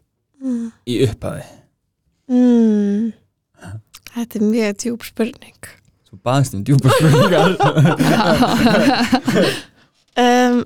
[0.86, 1.46] í upphafi
[2.28, 3.12] Mm.
[4.14, 5.68] Þetta er mjög djúb spurning
[6.08, 7.56] Svo baðast um djúpa spurningar
[10.18, 10.64] um,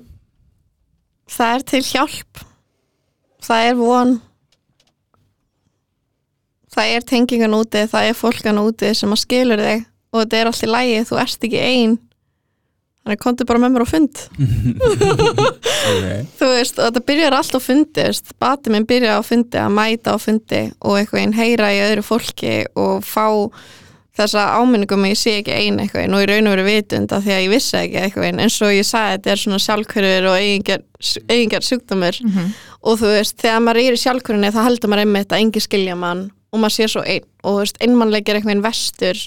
[1.33, 2.43] Það er til hjálp
[3.43, 4.13] Það er von
[6.73, 10.49] Það er tengingan úti Það er fólkan úti sem að skilur þig og þetta er
[10.49, 11.93] allt í lægi, þú ert ekki ein
[13.03, 14.19] Þannig komdu bara með mér á fund
[15.83, 16.19] okay.
[16.39, 18.31] Þú veist, og þetta byrjar allt á fundi veist.
[18.39, 22.05] Bati minn byrja á fundi, að mæta á fundi og eitthvað einn heyra í öðru
[22.07, 23.25] fólki og fá
[24.17, 27.13] þessa áminningum að ég sé ekki ein eitthvað einn og í raun og veru vitund
[27.15, 29.61] af því að ég vissi ekki eitthvað einn eins og ég sagði þetta er svona
[29.63, 32.19] sjálfkörður og eigingar, sjúkdómur.
[32.83, 35.95] Og þú veist, þegar maður er í sjálfkörðinni þá heldur maður einmitt að engi skilja
[35.97, 37.25] mann og maður sé svo einn.
[37.41, 39.23] Og þú veist, einmannleikir eitthvað einn vestur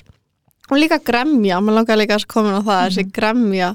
[0.70, 3.75] og líka gremja, maður langar líka að koma á það, þessi gremja.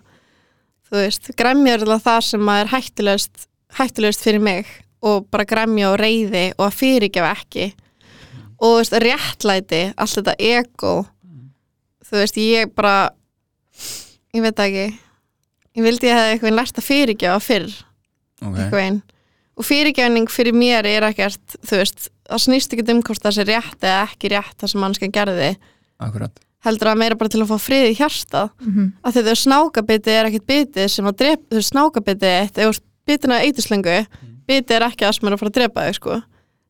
[0.88, 3.46] Þú veist, gremja er alltaf það sem er hættulegst,
[3.80, 4.72] hættulegst fyrir mig.
[5.02, 7.72] Og bara gremja og reyði og að fyrirgefa ekki
[8.62, 10.94] og veist, réttlæti, allt þetta ego
[12.06, 13.10] þú veist, ég bara
[14.36, 14.86] ég veit ekki.
[15.78, 17.72] Ég vildi ég hefði eitthvað lært að fyrirgefa fyrr
[18.42, 18.64] Okay.
[18.66, 19.02] eitthvað
[19.62, 23.44] og fyrirgefning fyrir mér er ekkert þú veist, það snýst ekki um hvort það sé
[23.46, 25.50] rétt eða ekki rétt það sem mannskja gerði.
[26.02, 26.40] Akkurat.
[26.66, 28.88] Heldur að meira bara til að fá frið í hjarta Mhm.
[29.06, 32.70] að þetta snákabiti er ekkert bitið sem að drepa, þú veist snákabiti eitt, ef þú
[32.74, 34.08] ert bitin að eiturslöngu
[34.50, 36.24] bitið er ekki að sem er að fara að drepa þig sko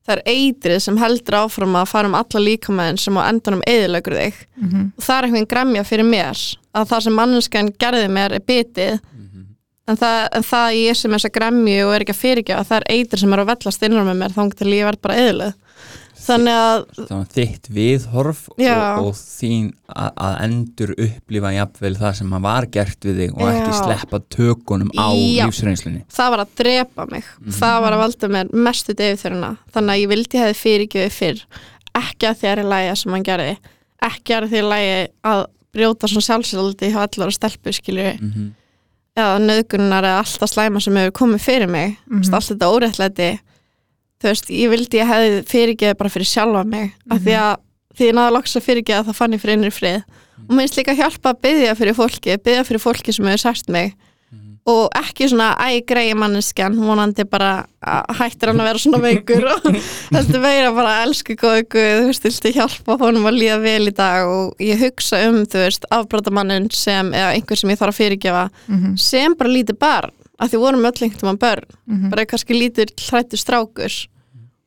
[0.08, 4.18] það er eitrið sem heldur áfram að fara um alla líkamæðin sem á endanum eðilögur
[4.18, 4.42] þig.
[4.58, 4.92] Mhm.
[4.98, 9.00] og það er einhvern gremja fyrir mér að það sem mannskan gerði mér er bitið.
[9.90, 12.86] En það, en það ég sem þessa gremju og er ekki að fyrirgefa það er
[12.96, 15.54] eitur sem er að vellast innan með mér þá ég verð bara eðileg
[16.22, 18.76] þannig að Það var þitt viðhorf Já.
[19.00, 23.36] og, og þín að, að endur upplifa jafnvel það sem að var gert við þig
[23.38, 23.80] og ekki Já.
[23.82, 25.46] sleppa tökunum á Já.
[25.46, 27.30] lífsreynslunni það var að drepa mig
[27.60, 31.44] það var að valda mér mestu deyfþjöruna þannig að ég vildi hefði fyrirgefið fyrr
[32.02, 33.58] ekki að að er í lægi sem hann gerði
[34.02, 34.96] ekki að því að lægi
[35.32, 38.50] að brjóta svona sjálfsældi hjá allar stelpu skilju mm -hmm.
[39.16, 42.34] eða nöðgunar eða alltaf slæma sem hefur komið fyrir mig mm Mhm.
[42.36, 43.40] allt þetta óréttlæti
[44.22, 47.56] þú veist, ég vildi ég hefði fyrirgefið bara fyrir sjálfa mig af því að
[47.98, 50.04] því ég náði loks að fyrirgefa það fann ég fyrir innri frið.
[50.50, 53.94] Og minnst líka hjálpa að byggja fyrir fólki byggja fyrir fólki sem hefur sagt mig.
[54.70, 59.46] Og ekki svona æ greiði manneskjan vonandi bara að hættir hann að vera svona veikur.
[59.50, 59.64] Og
[60.16, 63.94] heldur meira bara elsku góðu guð, þú veist, viltu hjálpa honum að líða vel í
[63.98, 64.30] dag?
[64.30, 68.44] Og ég hugsa um þú veist, afbrotamannin sem eða einhver sem ég þarf að fyrirgefa
[68.70, 68.98] Mhm.
[69.02, 72.10] sem bara lítið barn, að því vorum öll einhvern mann börn, Mhm.
[72.10, 74.08] bara kannski lítið hrættu strákur.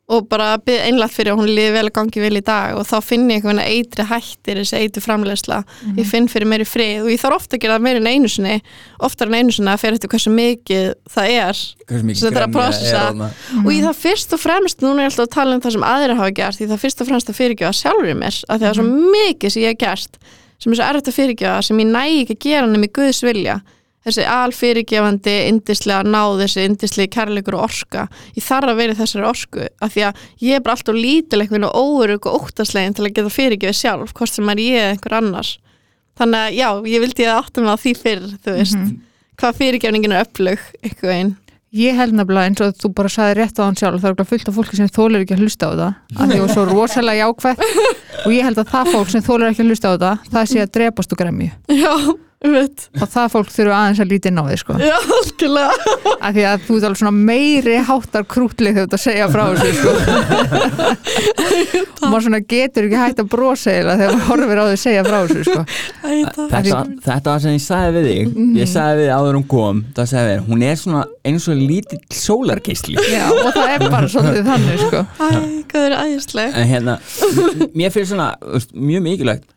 [0.07, 2.75] Og bara einlægt fyrir að hún líði vel að gangi vel í dag.
[2.77, 5.63] Og þá finn ég einhvern veginn eitri hættir þessi eitri framlegsla,
[5.97, 7.05] ég finn fyrir meiri frið.
[7.05, 8.61] Og ég þarf ofta að gera það meira en einu sinni.
[9.01, 11.55] Oftar en einu sinni að fyrir eftir hversu mikið það er.
[11.55, 13.01] Svo þetta er að gremja processa.
[13.01, 13.31] þarna?
[13.65, 15.83] og ég það fyrst og fremst, núna er ég alltaf að tala um það sem
[15.95, 18.61] aðrir hafa gert, ég það fyrst og fremst að fyrirgefa sjálfur mér, af því að
[18.61, 20.19] það er svo mikið sem ég hef gert,
[20.61, 23.23] sem er svo erfitt að fyrirgefa sem ég næ ekki að gera nema í Guðs
[23.25, 23.57] vilja
[24.05, 29.69] þessi alfyrirgefandi indislega náð, þessi indislega kærleikur og orka, ég þarf að vera þessari orku
[29.81, 33.33] af því að ég er bara alltaf lítileg og óurug og óttaslegin til að geta
[33.33, 35.55] fyrirgefið sjálf, hvort sem er ég eða einhver annars
[36.19, 38.93] þannig að já, ég vildi að áttum á því fyrr þú veist,
[39.41, 41.33] hvað fyrirgefningin er öflug eitthvað einn
[41.75, 44.51] Ég held nefnilega eins og þú bara saði rétt á hann sjálf það er fullt
[44.51, 47.65] af fólki sem þólar ekki að hlusta á það að því var svo rosalega jákvæð
[48.29, 50.63] og ég held að það fólk sem þólar ekki að hlusta á það það sé
[50.63, 51.49] að drepast og gremju.
[51.75, 51.95] Já,
[52.45, 54.75] og það fólk þurfa aðeins að líti inn á því sko.
[54.77, 55.71] já, algjörlega
[56.21, 59.29] af því að þú ert alveg svona meiri háttar krútleg þegar þú ert að segja
[59.33, 59.93] frá þessu sko.
[62.05, 64.83] og maður svona getur ekki hægt að brosa eiginlega þegar maður horfir á því að
[64.85, 65.65] segja frá þessu sko.
[66.05, 69.83] Þetta, þetta var sem ég sagði við þig ég sagði við þig áður hún kom
[69.97, 73.87] það sagði við, þig, hún er svona eins og lítill sólargeisli Já, og það er
[73.89, 75.05] bara svolítið þannig sko.
[75.17, 75.29] Æ,
[75.73, 76.99] hvað er æðisleg en hérna,
[77.73, 78.35] mér finnst svona
[78.75, 79.49] mjög mikilvægt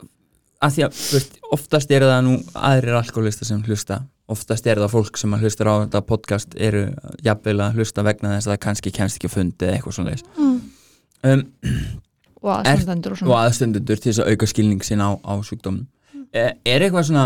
[0.64, 2.38] að því að veist, oftast eru það nú
[2.70, 4.02] aðrir alkoholistar sem hlusta.
[4.28, 6.82] Oftast eru það fólk sem hlustar á þetta podcast eru
[7.24, 10.16] jafnvel að hlusta vegna þess að það kannski kemst ekki að fundi eða eitthvað svona
[10.38, 10.58] Mm.
[11.24, 11.44] um,
[12.42, 15.88] og aðstendendur og aðstundur til þess að auka skilning sinn á, á sjúkdómum
[16.34, 17.26] er, er eitthvað svona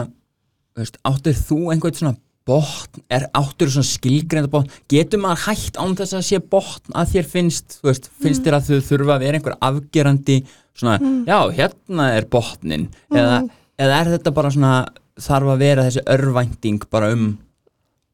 [0.77, 2.15] veist, áttur þú einhvern svona
[2.47, 4.71] botn, er áttur svona skilgreinda botn?
[4.91, 8.57] Getur maður hægt án þess að sé botn að þér finnst, þú veist, finnst þér
[8.57, 10.39] að þau þurfa að vera einhver afgerandi
[10.77, 13.43] svona, já, hérna er botnin eða,
[13.81, 14.73] eða er þetta bara svona
[15.21, 17.31] þarf að vera þessi örvænting bara um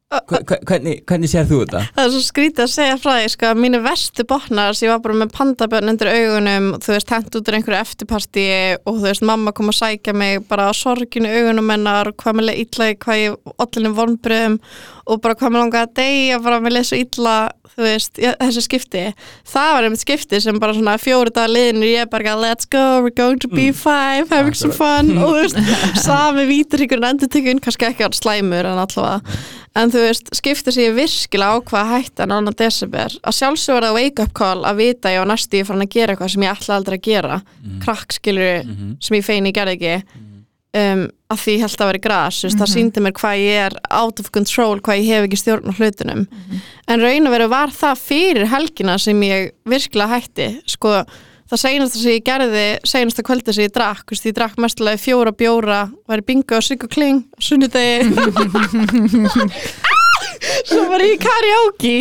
[0.08, 1.82] hvernig, hvernig sér þú þetta?
[1.96, 5.18] Það er svo skrítið að segja frá því, sko, mínu verstu botnar ég var bara
[5.20, 8.46] með pandabönn undir augunum þú veist, hent út úr einhverju eftirparti
[8.88, 12.50] og þú veist, mamma kom að sækja mig bara á sorginu augunum hennar hvað mér
[12.52, 14.58] leið illa, hvað ég allinum vonbröðum
[15.08, 17.36] og bara hvað mér langaði að deyja bara mér leið svo illa,
[17.76, 19.04] þú veist ég, þessi skipti,
[19.48, 23.14] það var einmitt skipti sem bara svona fjóri dagar liðinu ég bara let's go, we're
[23.16, 25.62] going to B5 having some fun og þú veist
[26.08, 29.40] sami víturhyggur en endurtökun, kannski ekki að slæmur en allavega.
[29.78, 33.14] En þú veist, skipti sig virkilega á hvað hætti en annan desember.
[33.22, 35.92] Að sjálfsög var það wake up call að vita ég var næstu í farin að
[35.94, 37.38] gera eitthvað sem ég ætla aldrei að gera.
[37.84, 38.72] Krakk skilur
[39.06, 40.26] sem ég fein ég gerði ekki
[40.76, 43.78] um, að því ég held að vera gras mm það síndi mér hvað ég er
[43.92, 46.28] out of control hvað ég hef ekki stjórn á hlutunum.
[46.88, 51.04] En raun og veru var það fyrir helgina sem ég virkilega hætti sko
[51.48, 55.00] það seinasta sem ég gerði seinasta kvöldi sem ég drakk, þú veist, ég drakk mestlega
[55.00, 58.12] fjóra bjóra, væri bingo og sigg og kling á sunnudegi
[60.68, 61.96] svo var ég í karaoke.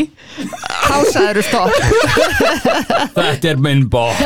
[0.87, 1.73] Hásaður stopp.
[3.17, 4.23] Þetta er minn botn.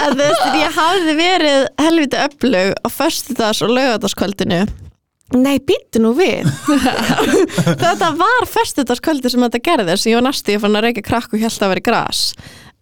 [0.00, 4.64] En þú veist, ég hafði verið helviti öflug á föstudags og laugardagskvöldinu.
[5.34, 6.46] Nei, býttu nú við.
[6.68, 11.34] Þetta var föstudagskvöldi sem þetta gerði sem ég var næstu, ég fann að reykja krakk
[11.34, 12.20] og held að vera gras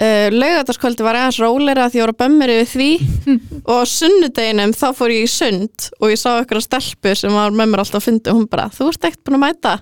[0.03, 3.35] uh, Laugardagskvöldi var aðeins róleira því ég var að bömmir yfir því.
[3.75, 7.71] Og sunnudeginum þá fór ég í sund og ég sá eitthvað stelpu sem var með
[7.73, 9.77] mér alltaf að fundi og hún bara, þú ert ekkert búin að mæta.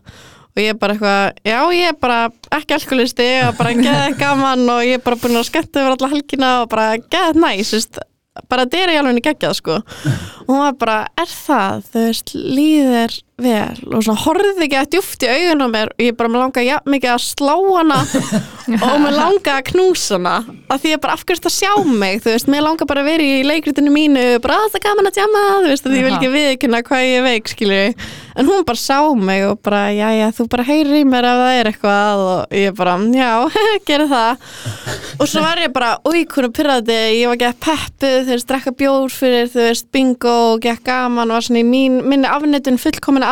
[0.51, 2.21] Og ég bara eitthvað, já ég er bara
[2.59, 6.13] ekki alkoholisti og bara geðið gaman og ég er bara búin að skemmta yfir alla
[6.15, 8.01] helgina og bara geðið næs, veist,
[8.51, 9.79] bara þetta er í alveg geggjað sko.
[10.43, 14.91] Og hún var bara, er það, þú veist líður vel og svona horfði ekki að
[14.95, 18.01] djúft í augun á mér og ég bara með langa ja, mikið að slá hana
[18.85, 20.37] og með langa að knúsa hana
[20.71, 22.21] að því ég bara afgjörst að sjá mig?
[22.23, 25.17] Þú veist, mér langa bara að vera í leikritinu mínu bara að það gaman að
[25.19, 27.85] tjama, þú veist, að ég vil ekki viðkynna hvað ég veik, skilju
[28.41, 31.41] en hún bara sá mig og bara, já, já, þú bara heyrir í mér ef
[31.41, 33.31] það er eitthvað og ég bara, já,
[33.89, 34.45] gerði það.
[35.21, 38.75] Og svo var ég bara, úi, hvernig pyrraði ég var ekki peppuð, þú veist, drekka
[38.81, 40.37] bjór fyrir, þú veist, bingo,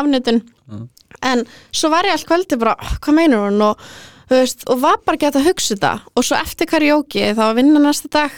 [0.02, 0.88] afnötun, fullkomin afnötun
[1.22, 3.62] en svo var ég allt kvöldi bara, "Oh, hvað meinur hún?
[3.62, 3.78] Og,
[4.30, 6.00] veist, og var bara gett að hugsa þetta.
[6.16, 8.30] Og svo eftir karaoke, það var vinna næsta dag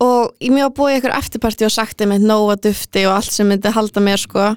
[0.00, 3.70] og ég var búið ykkur eftirparti og sagt einmitt nóga dufti og allt sem myndi
[3.70, 4.56] halda mér sko.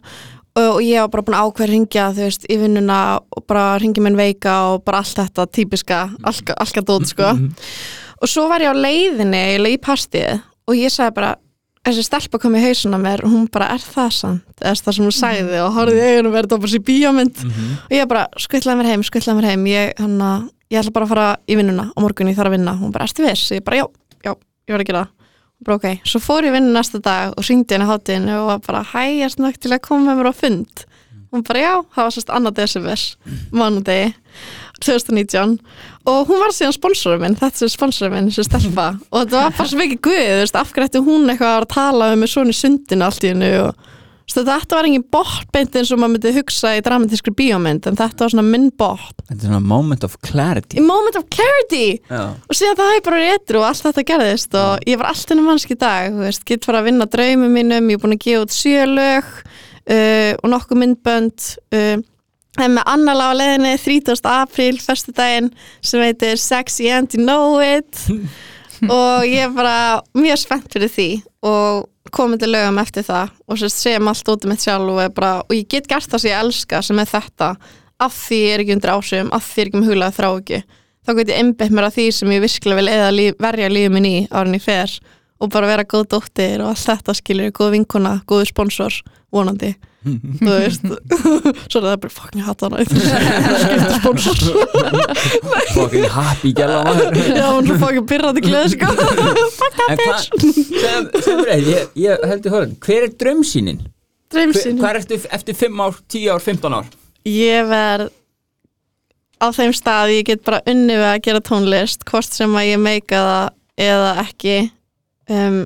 [0.56, 4.02] Og, ég var bara búin að ákveð ringja þú veist, í vinnuna og bara ringi
[4.02, 7.24] minn veika og bara allt þetta típiska allka, dót sko.
[8.22, 11.36] Og svo var ég á leiðinni, eiginlega í partíið og ég sagði bara
[11.86, 14.56] þessi stelpa kom í hausuna mér og hún bara er það samt?
[14.62, 17.42] Eða það sem hún sagði og horfði í augunum verið þetta bara sér bíómynd.
[17.86, 19.68] Og ég bara skvillaði mér heim, skvillaði mér heim.
[19.70, 20.32] Ég, hana,
[20.74, 23.06] ég ætla bara að fara í vinnuna og morgun ég þarf að vinna, hún bara,
[23.10, 23.52] ertu viss?
[23.54, 23.86] ég bara, já,
[24.26, 24.34] já,
[24.68, 25.14] ég var gera það.
[25.56, 28.66] Hún bara, ok, svo fór ég vinna næsta dag og syngdi henni hátíðinu og var
[28.66, 30.86] bara, hæ, ég er snögt til að koma með mér á fund?
[31.32, 33.06] Hún bara, já, það var sérst annað desember
[33.56, 34.14] mánudegi
[34.86, 35.58] 2019
[36.06, 38.92] og hún var síðan sponsorum minn þetta er sponsorum minn, þessu stelpa.
[39.10, 41.68] Og þetta var bara svo mikið guð, þú veist, af hverju ætti hún eitthvað að
[41.74, 43.92] tala um með svona í sundinu allt í hennu og
[44.34, 48.26] þetta var engin bort beint eins og maður myndi hugsa í dramatískri bíómynd en þetta
[48.26, 50.80] var svona minn bort Þetta er svona moment of clarity.
[50.80, 52.00] Í moment of clarity!
[52.10, 55.34] Já, og síðan það hefur bara réttur og allt þetta gerðist og ég var allt
[55.34, 58.18] ennum mannski í dag þú veist, get fara að vinna draumum mínum ég er búin
[58.18, 61.96] að gefa út sjölög uh, og nokkuð myndbönd uh,
[62.62, 64.22] en með annar á leiðinni 30.
[64.32, 65.52] apríl, fyrstu daginn
[65.86, 68.06] sem heitir Sexy and You Know It.
[68.92, 71.10] Og ég er bara mjög spennt fyrir því
[71.48, 73.32] og komið til lögum eftir það.
[73.48, 76.12] Og sérst sem allt út um mitt sjálf og, er bara, og ég get gert
[76.12, 77.54] það sem ég elska sem er þetta.
[78.04, 80.30] Af því ég er ekki undir ásöfum, af því ég er ekki með huglega þrá
[80.34, 80.60] ekki
[81.06, 84.10] þá get ég einbett mér að því sem ég virkilega vil líf, verja lífið minn
[84.10, 84.94] í árin í fer
[85.42, 88.98] og bara vera góð dóttir og allt þetta skilur, góð vinkona, góður sponsor
[89.36, 89.74] vonandi.
[90.42, 90.84] Þú veist
[91.72, 92.84] svo er það bara fucking hata hana.
[93.64, 94.44] Skipta sponsor.
[95.74, 97.20] Fucking happy gæla maður.
[97.26, 98.92] Já, hún er fucking pyrrandi gleð sko.
[100.36, 103.82] Sem, sem reyð, ég, ég held í horfinn Hver er draumsýnin?
[103.82, 103.92] Hver,
[104.36, 106.94] dreymsinn hvað er eftir, eftir 5 ár, 10 ár, 15 ár?
[107.26, 108.14] ég verð
[109.42, 112.82] á þeim stað ég get bara unni við að gera tónlist hvort sem að ég
[112.82, 114.58] meika það eða ekki
[115.30, 115.66] um,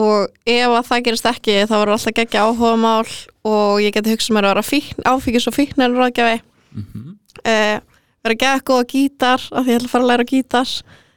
[0.00, 3.08] og ef að það gerist ekki þá verður alltaf geggja áhuga mál
[3.50, 7.16] og ég geti hugsað mér að vera áfíkis og fíknir ráðgjafi Mhm.
[7.42, 7.80] uh,
[8.22, 10.68] vera gegg góða gítar af því ég ætla að fara að læra gítar.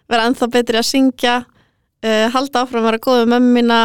[0.10, 1.36] Vera ennþá betri að syngja.
[2.04, 3.80] Uh, halda áfram að vera góð með mömmu mína.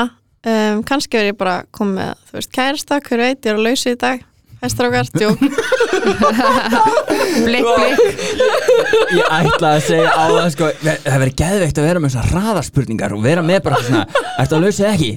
[0.49, 3.67] Um, kannski verð ég bara komið með þú veist, kærasta, hver veit, ég er að
[3.67, 4.23] lausa í dag
[4.63, 5.39] hæstar okkar, tjók
[7.45, 7.97] blik, blik
[9.15, 13.15] Ég ætla að segja á það sko Það verður geðveikt að vera með svona raðarspurningar
[13.17, 14.03] og vera með bara svona
[14.39, 15.11] Ertu að lausa ekki?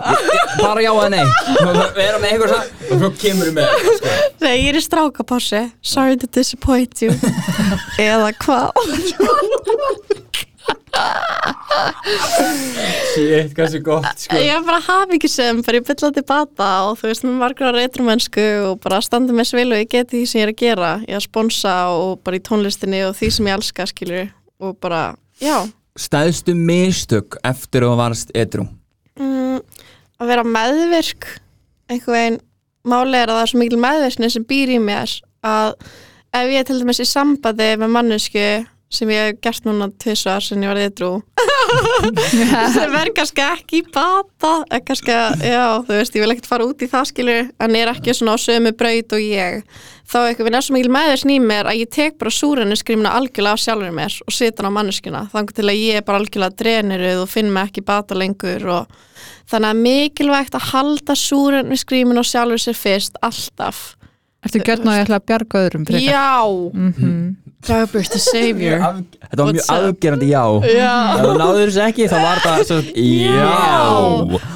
[0.62, 1.26] Bara já eða nei.
[1.96, 4.16] Vera með eitthvað svona og svo kemur við með það, sko.
[4.42, 5.62] Nei, ég er í strákapassi
[5.94, 7.14] sorry to disappoint you.
[8.02, 8.66] Eða hvað
[13.12, 14.38] Shit, hvað svo gott sko.
[14.40, 18.46] Ég er bara hafi ekki sem fyrir byllandi bata og þú veist með margra retromennsku
[18.70, 20.92] og bara standa með svilu og ég geti því sem ég er að gera.
[21.08, 24.28] Ég að sponsa og bara í tónlistinni og því sem ég elska skilur
[24.62, 25.02] og bara,
[25.42, 25.58] já.
[26.00, 28.64] Stæðstu mistök eftir að þú varst edru
[29.20, 29.60] mm,
[30.22, 31.28] að vera meðvirk.
[31.92, 32.40] Einhvern veginn
[32.88, 35.76] máli er að það er svo mikil meðvirkni sem býr í mér að
[36.32, 38.46] ef ég er til dæmis í sambandi með mannesku
[38.92, 41.12] sem ég hef gert núna tvisvar sem ég var eitthrú
[42.76, 45.14] sem er kannski ekki bata kannski,
[45.48, 48.36] já, þú veist, ég vil ekkert fara út í það skilur, en er ekki svona
[48.36, 49.62] á sömu braut og ég,
[50.12, 53.56] þá eitthvað við svo mikil meðvirkni í mér að ég tek bara súrunni skrimna algjörlega
[53.56, 56.60] á sjálfur mér og setja hann á manneskuna, þannig til að ég er bara algjörlega
[56.64, 59.00] drenuruð og finn mig ekki bata lengur og
[59.52, 63.92] þannig að mikilvægt að halda súrunni skrímin og sjálfur sér fyrst alltaf
[64.42, 66.08] Ertu gjörn og ég ætla að bjarga öðrum frekar?
[66.10, 66.42] Já,
[66.74, 67.36] Mhm.
[67.62, 70.42] Dragaburs the savior Þetta var mjög afgerandi já.
[70.66, 70.94] Já.
[71.14, 73.52] Ef þú náður þessu ekki þá var það svo Já.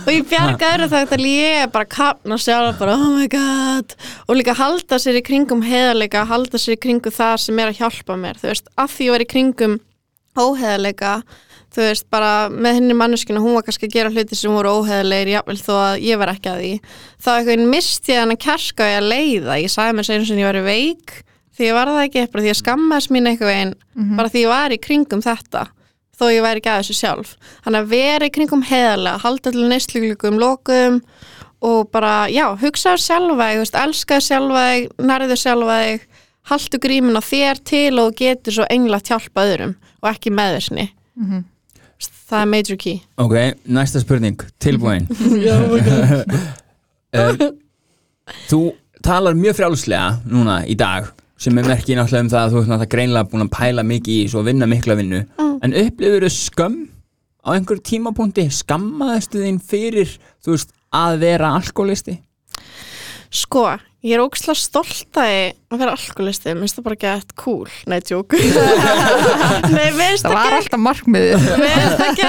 [0.08, 3.94] Og ég bjargaður það að ég er bara kapna sjálf bara oh my god.
[4.28, 7.78] Og líka halda sér í kringum heðalega halda sér í kringum það sem er að
[7.84, 8.42] hjálpa mér.
[8.42, 9.80] Þú veist, af því ég var í kringum
[10.36, 11.22] óheðalega
[11.76, 15.34] þú veist, bara með henni manneskinu hún var kannski að gera hluti sem voru óheðalegir
[15.34, 16.73] jafnvel þó að ég var ekki að því.
[17.19, 19.57] Þá eitthvað misti ég hann að kerska ég að leiða.
[19.59, 21.15] Ég sagði mér segna sem ég var veik
[21.55, 23.73] því ég var það ekki, bara því ég skammaðist mín eitthvað einn,
[24.17, 25.61] bara því ég var í kringum þetta
[26.15, 27.32] þó ég væri ekki að þessu sjálf.
[27.63, 30.99] Þannig að vera í kringum heðalega halda til neysluglugum, lokum
[31.65, 36.05] og bara, já, hugsaðu sjálfa þig, þú veist, elskaðu sjálfa þig nærðu sjálfa þig,
[36.51, 40.91] haldu grímin á þér til og getur svo englægt hjálpa öðrum og ekki meðversni
[42.02, 43.02] það er major key.
[43.22, 43.36] Ok,
[43.68, 45.08] næsta spurning, tilbúin.
[47.16, 47.38] Um,
[48.50, 48.58] Þú
[49.06, 52.70] talar mjög frjálslega núna í dag sem er merkið náttúrulega um það að þú ert
[52.72, 55.22] náttúrulega greinlega búin að pæla mikið í þessu og vinna mikla vinnu.
[55.64, 56.78] En upplifur þau skömm?
[57.46, 62.18] Á einhver tímapunkti skammaðistu þín fyrir þú veist, að vera alkoholisti
[63.34, 63.65] sko,
[64.05, 65.36] ég er ógslag stolt að
[65.73, 67.69] að vera alkoholisti, mér finnst það bara gett cool.
[67.89, 68.36] Nei, tjók
[69.76, 71.47] nei, mér finnst Það það var gett alltaf markmiðið.
[71.61, 72.26] Mér finnst það ekki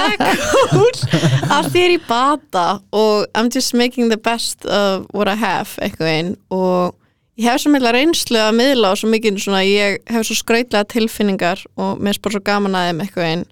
[0.73, 5.77] cool að er í bata og I'm just making the best of what I have
[5.83, 6.97] eitthvað einn og
[7.37, 10.89] ég hef svo mikla reynslu að miðla og svo mikið svona ég hef svo skrautlega
[10.89, 13.45] tilfinningar og mér er bara svo gaman að þeim eitthvað einn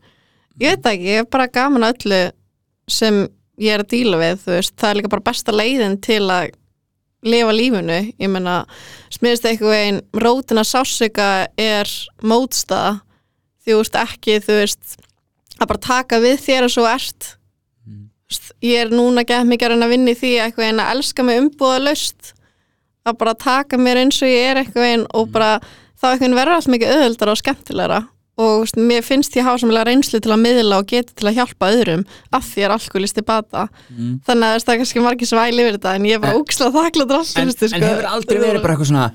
[0.61, 2.21] ég veit ekki, ég hef bara gaman að öllu
[2.91, 3.25] sem
[3.61, 6.49] ég er að díla við þú veist, það er líka bara besta leiðin til að
[7.25, 8.59] lifa lífinu, ég meina
[9.13, 11.89] smiðist eitthvað einn, rótina sásika er
[12.21, 12.99] mótstaða.
[13.65, 14.99] Þú veist ekki, þú veist
[15.57, 17.35] að bara taka við þér og svo ert
[18.29, 21.25] veist, ég er núna gett mikið að að vinna í því eitthvað einn að elska
[21.25, 22.33] mig umbúða laust
[23.05, 25.59] að bara taka mér eins og ég er eitthvað einn og bara
[25.95, 28.01] þá eitthvað verður allt mikið auðveldara og skemmtilegra
[28.37, 31.37] og veist, mér finnst ég hafa samlega reynslu til að miðla og geta til að
[31.39, 32.03] hjálpa öðrum
[32.35, 33.67] af því er alkoholist í bata.
[33.93, 34.19] Mm.
[34.27, 36.41] þannig að veist, það er kannski margir sem væli yfir þetta en ég er bara
[36.41, 39.07] ókslega þakkláttur en, alkoholisti en hefur aldrei verið bara eitthvað svona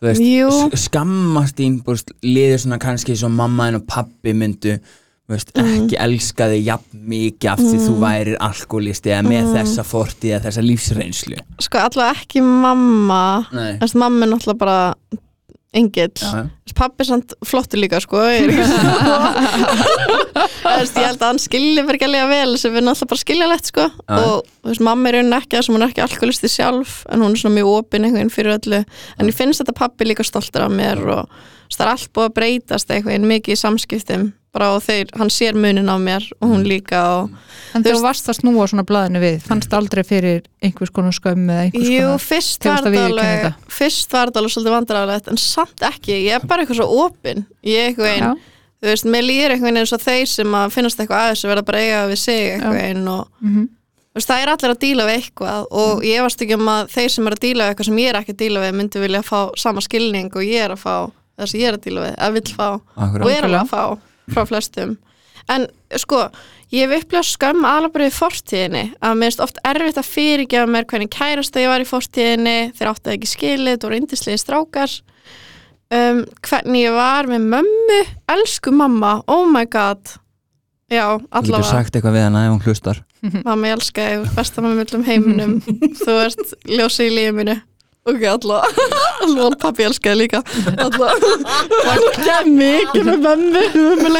[0.00, 4.78] veist, skammast þín búst, liðir svona kannski svo mamma þín og pappi myndu
[5.30, 5.84] Mm.
[5.86, 9.28] ekki elska þig jafn mikið af því þú værir alkoholisti eða Mm.
[9.30, 11.36] með þessa fortið eða þessa lífsreynslu.
[11.62, 13.46] Sko allavega ekki mamma.
[13.94, 14.94] Mamma er náttúrulega bara
[15.76, 16.48] engill.
[16.80, 18.46] Pappi samt flottur líka sko ég,
[20.64, 23.22] veist, ég held að hann skilja fyrir ekki að lega vel sem er náttúrulega bara
[23.22, 23.86] skiljalegt sko.
[23.90, 24.16] Já.
[24.16, 27.36] og veist, mamma er raunin ekki þess að hún er ekki alkoholisti sjálf en hún
[27.36, 28.82] er svona mjög opin einhvern fyrir öllu.
[29.18, 31.22] En ég finnst þetta pappi líka stoltur af mér og
[31.74, 35.54] það er allt búið að breytast einhvern mikið í samskiptum bara og þeir, hann sér
[35.54, 37.30] munin á mér og hún líka og
[37.74, 41.14] En Þú þú veist- varst að snúa svona blaðinu við fannst aldrei fyrir einhvers konar
[41.14, 44.74] skömm eða einhvers Jú, konar fyrst var að þetta alveg fyrst var þetta alveg svolítið
[44.74, 47.44] vandræðalegt en samt ekki, ég er bara eitthvað svo opin.
[47.62, 48.40] Ég er eitthvað einn,
[48.82, 51.66] þú veist, mér líður eitthvað eins og þeir sem að finnast eitthvað aðeins að verða
[51.70, 53.64] bara að eiga við sig eitthvað einn og mhm,
[54.10, 56.90] þú veist, það er allir að díla við eitthvað og ég varst ekki um að
[56.96, 59.04] þeir sem er að díla við eitthvað sem ég er ekki að díla við myndi
[59.06, 60.94] vilja fá sama skilning og ég er að fá
[61.38, 63.22] það sem ég er að díla við, að vill fá akkurat.
[63.22, 63.84] og er alveg að fá
[64.34, 64.96] frá flestum.
[65.50, 65.66] En
[65.98, 66.24] sko,
[66.70, 70.70] ég hef upplegað skömm alveg bara í fortíðinni að mér finnst oft erfitt að fyrirgefa
[70.70, 74.42] mér hvernig kærasta ég var í fortíðinni þeir áttu það ekki skilið, það voru indislega
[74.44, 74.96] strákar.
[75.90, 78.00] Um, hvernig ég var með mömmu,
[78.30, 80.12] elsku mamma oh my god.
[80.90, 81.70] Já, Þú getur allavega.
[81.70, 83.00] sagt eitthvað við hana ef hún hlustar?
[83.44, 85.56] Mamma ég elska þig, þú ert besta mamma millum heiminum.
[86.04, 87.56] Þú ert ljósið í lífið mínu
[88.10, 88.88] ok, allavega
[89.24, 90.42] allavega pappi elskaði líka.
[90.46, 93.64] Það er mikið með mömmu
[94.00, 94.18] en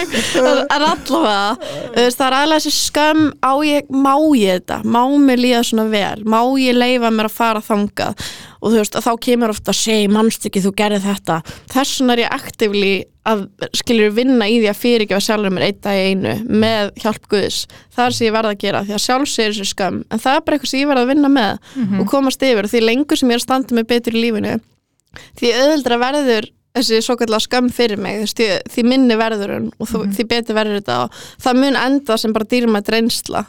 [1.95, 5.88] veist, það er aðlega þessi skömm á ég, má ég þetta, má mér líða svona
[5.93, 6.22] vel?
[6.24, 8.30] Má ég leifa mér að fara þangað
[8.61, 11.38] og þú veist, og þá kemur ofta að segja, mannst ekki, þú gerði þetta.
[11.72, 12.92] Þess vegna er ég aktivli
[13.30, 13.44] að
[13.76, 17.61] skilur vinna í því að fyrirgefa sjálfur mér einn dag í einu með hjálp Guðs.
[17.94, 20.00] Það er sem ég verð að gera því að sjálfsegir þessu skömm.
[20.08, 22.70] En það er bara eitthvað sem ég verð að vinna með og komast yfir.
[22.72, 24.56] Því lengur sem ég er að standa mig betur í lífinu
[25.38, 28.24] því auðvöldra verður þessi svo kallar skömm fyrir mig.
[28.30, 30.98] Því, því minni verður hún og þú, því betur verður þetta.
[31.06, 33.44] Og það mun enda sem bara dýrmætt reynsla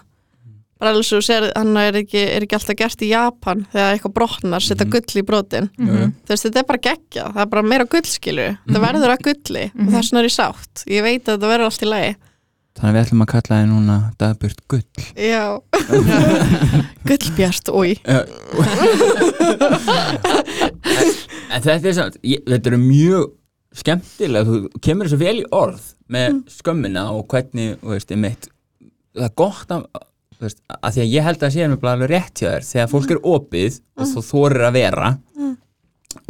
[0.82, 3.94] bara alveg svo þú sér hann er ekki, er ekki alltaf gert í Japan þegar
[3.96, 5.70] eitthvað brotnar, setja gull í brotin.
[5.78, 6.12] Mhm.
[6.26, 9.66] þú veist, þetta er bara geggja, það er bara meira gullskilu það verður að gulli
[9.70, 10.76] og þess vegna er ég sátt.
[10.90, 12.14] Ég veit að þetta verður allt í lagi.
[12.72, 14.94] Þannig að við ætlum að kalla þið núna dagbjörn gull.
[15.20, 15.46] Já.
[17.10, 17.92] Gullbjart, oi.
[21.52, 23.34] En þetta er samt, þetta eru mjög
[23.76, 28.48] skemmtilega, þú kemur þessu vel í orð með skömmina og hvernig, veist, einmitt
[29.12, 29.86] það er gott að,
[30.46, 32.68] veist, að því að ég held að það sé mér bara alveg rétt hjá þér
[32.70, 35.12] þegar fólk er opið og þú þorir að vera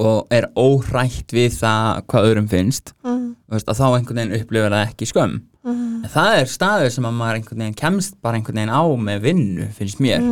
[0.01, 3.23] og er óhrætt við það hvað öðrum finnst mm.
[3.47, 5.39] þú veist, að þá einhvern veginn upplifir það ekki skömm.
[5.61, 9.25] En það er staður sem að maður einhvern veginn kemst bara einhvern veginn á með
[9.27, 10.23] vinnu finnst mér.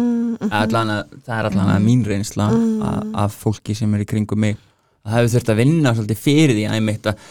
[0.49, 2.47] Allan að, það er allan að mín reynsla
[3.25, 4.57] af fólki sem er í kringum mig.
[5.05, 7.27] Að það hefur þurft að vinna svolítið fyrir því að einmitt að,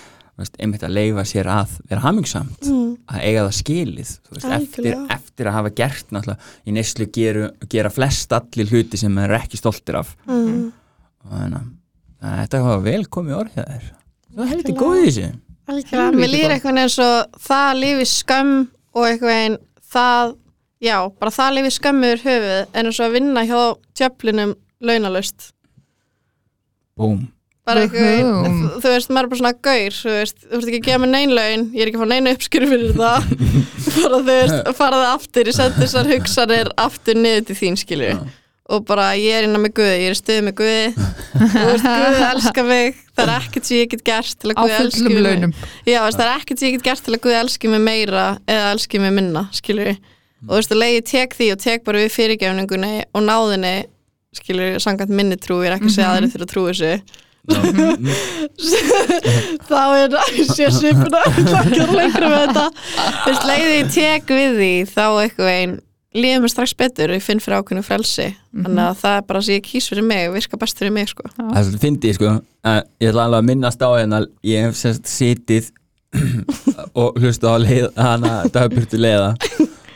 [0.63, 4.95] einmitt að leifa sér að vera hamingsamt að eiga það skilið veist, eftir,
[5.39, 6.49] Eftir að hafa gert náttúrulega.
[6.67, 10.17] Í neyslu geru, gera flest allir hluti sem þeir eru ekki stoltir af.
[10.27, 10.73] Mm.
[11.23, 11.69] og þannig
[12.19, 13.85] að þetta var vel komið orðið þér.
[14.35, 15.29] Það er heldur góð í þessu.
[15.69, 18.53] Algjörlega, mér líður eitthvað eins og það lifi skömm
[18.97, 19.57] og eitthvað einn
[19.95, 20.35] það,
[20.89, 23.61] já, bara það lifi skömmur höfuð en eins og að vinna hjá
[24.01, 24.55] tjöflunum
[24.91, 25.53] launalaust.
[26.99, 27.29] Uhum.
[27.69, 28.49] Bara eitthvað
[28.81, 31.13] þú, veist, maður er bara svona gaur þú veist, þú veist ekki að gefa mér
[31.15, 33.31] nein laun ég er ekki að fá neina uppskýru fyrir það.
[33.99, 38.13] Bara þú veist, faraði aftur ég sendi þessar hugsanir aftur niður til þín skilju
[38.69, 41.05] og bara ég er innan með Guði, ég er í stuði með Guði.
[41.39, 42.99] Þú veist, Guði elskar mig.
[43.17, 45.63] Það er ekkert sem ég get gert til að Guði elski mig.
[45.89, 48.27] Já, veist, það er ekkert sem ég get gert til að Guði elski mig meira
[48.45, 52.03] eða elski mig minna, skilur og þú veist, að leiði tek því og tek bara
[52.05, 53.73] við fyrirgefningunni og náðinni
[54.37, 56.93] skilur, sangant minni trú, ég er ekki að segja að aðri þurfa að trú þessu
[59.69, 62.65] þá er ég sé svipuna, ég að lengra með þetta.
[63.27, 65.75] Veist, leiði ég tek við því þá eitthvað einn
[66.19, 68.29] líður mér strax betur og ég finn fyrir ákveðinu frelsi.
[68.57, 71.11] Þannig að það er bara sem ég kýs fyrir mig og virka best fyrir mig,
[71.13, 71.25] sko.
[71.37, 72.29] Það er svolítið fyndið sko.
[72.69, 74.19] Að ég ætla alveg að minnast á hérna
[74.49, 75.65] ég hef sérst sitið
[77.01, 79.31] og hlusta á leið, hana dagbjörtu leiða.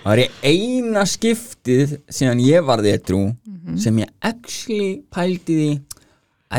[0.03, 3.22] Það var ég eina skiptið síðan ég varði trú
[3.78, 5.70] sem ég actually pældi því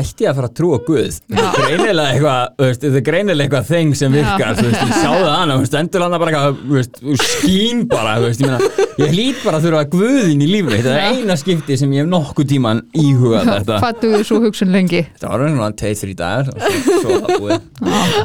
[0.00, 1.18] ætti ég að fara að trúa Guð?
[1.30, 4.80] Þetta er greinilega eitthvað þú veist, þetta er greinilega eitthvað þeng sem virkar þú veist,
[4.80, 8.28] ég sjáðu hana, þú veist, endur hana bara eitthvað þú veist, þú skín bara þú
[8.28, 11.80] veist, ég, meina, ég hlýt bara að þurfa Guðin í lífið þetta er eina skiptið
[11.82, 13.78] sem ég hef nokkuð tíman íhugað þetta.
[13.84, 15.04] hvað duður svo hugsun lengi?
[15.20, 17.68] Það var svona tveið, þrý dagar og svo, svo var það búið.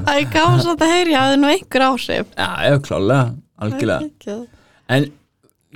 [0.09, 2.33] Það er gáðan svo að heyri að það er nú einhver áhrif.
[2.33, 3.23] Já, ég klálega,
[3.59, 4.37] algjörlega.
[4.89, 5.09] En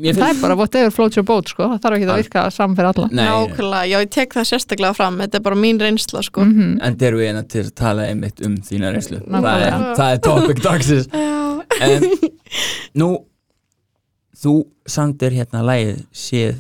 [0.02, 0.41] ég það er finnst...
[0.41, 1.68] bara whatever floats your boat sko.
[1.76, 4.94] það þarf ekki að virka saman fyrir alla Nei, Nákvæmlega, já ég tek það sérstaklega
[4.98, 6.80] fram þetta er bara mín reynsla sko Mhm.
[6.82, 9.20] en þeir eru eina til að tala einmitt um þína reynslu.
[9.22, 9.96] Það er, Nákvæmlega.
[10.00, 11.08] það er topic dagsins.
[11.08, 11.41] Já,
[11.82, 12.04] En
[13.02, 13.08] nú,
[14.44, 14.54] þú
[14.89, 16.60] sandir hérna lægið séð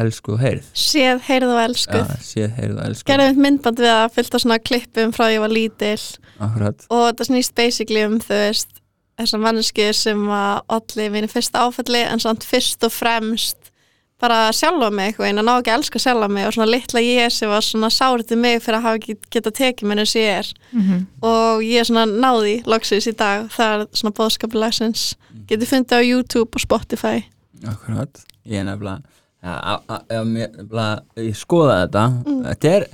[0.00, 3.80] elsku og heyrð séð, heyrð og elskuð Já, séð, heyrð og elsku gerði mitt myndband
[3.82, 6.04] við að fylgta svona klippum frá því ég var lítil
[6.40, 8.79] Akkurat og þetta snýst basically um þú veist
[9.22, 13.70] þessar manneskið sem að allir minni fyrsta áfalli en samt fyrst og fremst
[14.20, 17.00] bara sjálfa mig eitthvað einn að ná ekki að elska sjálfa mig og svona litla
[17.00, 20.28] ég sem var svona sárið mig fyrir að hafa ekki geta tekið mér eins ég
[20.40, 20.50] er.
[20.72, 21.06] Mhm.
[21.22, 25.14] og ég er svona náði loksins í dag það er svona bóðskapulegsins
[25.48, 27.24] getur fundið á YouTube og Spotify.
[27.66, 29.00] Akkurat, ég er nefnilega
[31.16, 32.04] ég skoða þetta.
[32.44, 32.86] Þetta, er,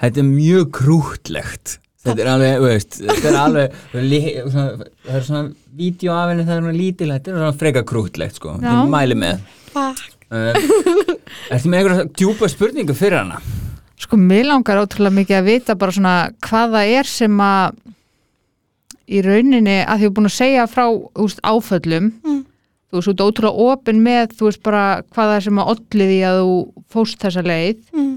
[0.00, 3.76] þetta er mjög krútlegt þetta er alveg, veist þetta er alveg,
[4.52, 5.44] svona, það er svona
[5.74, 8.70] vídeo af henni það er svona lítil þetta er svona freka krútlegt sko, Já.
[8.76, 9.40] ég mæli með
[9.74, 10.04] Fuck.
[10.30, 11.18] um,
[11.50, 13.40] Ertu með einhverja djúpa spurningu fyrir hana?
[14.04, 17.76] Sko, mér langar ótrúlega mikið að vita bara svona hvað það er sem að
[19.14, 20.84] í rauninni að því þú er búin að segja frá
[21.20, 22.40] úst, áföllum Mm.
[22.90, 25.70] þú veist, þú ert ótrúlega opin með þú veist bara hvað það er sem að
[25.74, 26.54] ollið í að þú
[26.94, 28.14] fóst þessa leið Mm.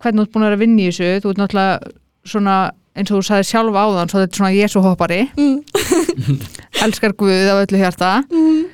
[0.00, 1.92] hvernig þú ert búin að vera að vinna í þessu þú ert náttúrulega
[2.26, 2.56] svona
[2.96, 5.58] eins og þú sagði sjálf áðan svo þetta er svona Jésu hoppari Mm.
[6.86, 8.10] elskar Guð af öllu hjarta.
[8.32, 8.64] Mm.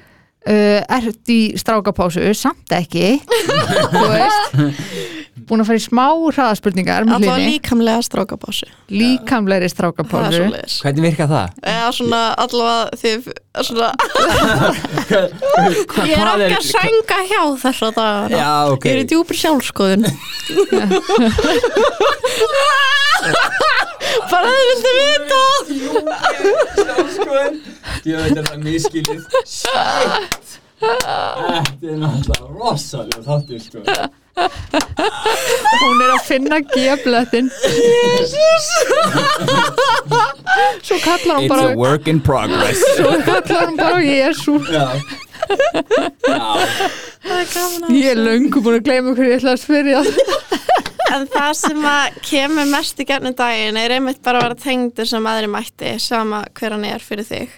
[0.48, 3.18] uh, ert í strákapásu samt ekki.
[3.92, 4.40] Þú veist
[5.42, 8.68] búin að fara í smá hraðaspurningar með allavega hlinni, líkamlega það strákapásu.
[10.36, 11.46] Svo leiðis Hvernig virka það?
[11.72, 13.20] eða svona allavega þið
[13.66, 13.88] svona
[15.10, 18.84] Hva, ég er ekki að sænga hjá þess að það Já, ok.
[18.86, 20.06] Ég er í djúpri sjálfskoðun
[25.92, 26.16] vita
[26.80, 27.54] Sjálfskoðun
[28.08, 30.58] Ég veit að það er miskilið Shit.
[30.82, 33.78] Þetta er náttúrulega rosalega þáttur sko.
[35.82, 37.50] Hún er að finna gefletin
[40.82, 42.80] svo kallar hann It's bara a work in progress.
[42.96, 44.88] Svo kallar hann bara Jésu Já.
[46.26, 46.40] Já.
[47.92, 50.00] Ég er löngu búin að gleyma hverju ég ætla að spyrja
[51.12, 55.08] en það sem að kemur mest í gernum daginn er einmitt bara að vera tengdur
[55.08, 57.54] sem aðri mætti sama hver hann er fyrir þig.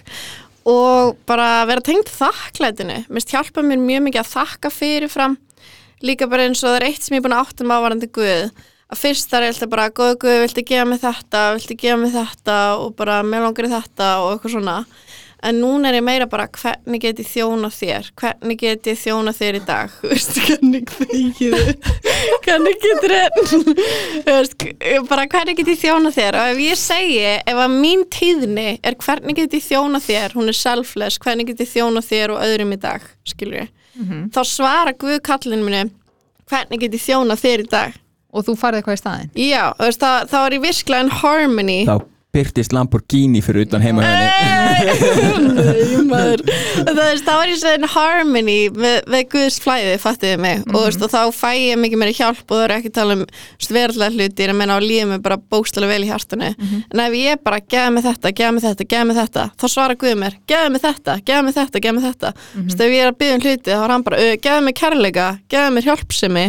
[0.65, 3.03] Og bara vera tengd þakklætinu.
[3.13, 5.35] Mist hjálpa mér mjög mikið að þakka fyrirfram.
[6.05, 8.09] Líka bara eins og það er eitt sem ég er búin að áttum á varandi
[8.17, 8.63] Guð.
[8.85, 12.11] Að fyrst þar er alltaf bara góð Guð, viltu gefa mig þetta, viltu gefa mig
[12.13, 12.57] þetta?
[12.81, 14.09] Og bara mér langar í þetta.
[14.25, 14.75] Og eitthvað svona
[15.45, 18.09] en núna er ég meira bara hvernig get ég þjóna þér?
[18.19, 19.93] Hvernig get ég þjóna þér í dag?
[20.01, 21.55] Þú veist, hvernig þegið
[22.45, 23.13] hvernig getur
[25.11, 26.39] bara hvernig get ég þjóna þér?
[26.39, 30.35] Og ef ég segi, ef að mín tíðni er hvernig get ég þjóna þér?
[30.37, 33.71] Hún er selfless, hvernig get ég þjóna þér og öðrum í dag, skilur ég
[34.35, 35.85] þá svara Guð kallin minni
[36.49, 38.01] hvernig get ég þjóna þér í dag?
[38.35, 39.29] Og þú farið eitthvað í staðinn?
[39.39, 41.95] Já, veist, þá, þá er ég virkilega in harmony Þá
[42.35, 44.27] byrtist Lamborghini fyrir utan heima henni
[46.85, 50.63] Það er er ég svo in harmony með, með Guðs flæði, fattiði mig.
[50.67, 52.97] Og, þú veist, og þá fæ ég mikið meira hjálp og það er ekki að
[52.99, 53.23] tala um
[53.75, 56.51] verðlega hlutir en menna á lífið mig bara bókstælega vel í hjartanu.
[56.91, 59.97] En ef ég bara gefa mig þetta, gefa mig þetta, gefa mig þetta þá svara
[59.99, 63.03] Guð mér, gefa mig þetta, gefa mig þetta gefa mig þetta, þú veist, ef ég
[63.05, 65.87] er að byggja um hluti þá er hann bara, "Ö, gefa mig kærleika gefa mér
[65.89, 66.45] hjálpsemi,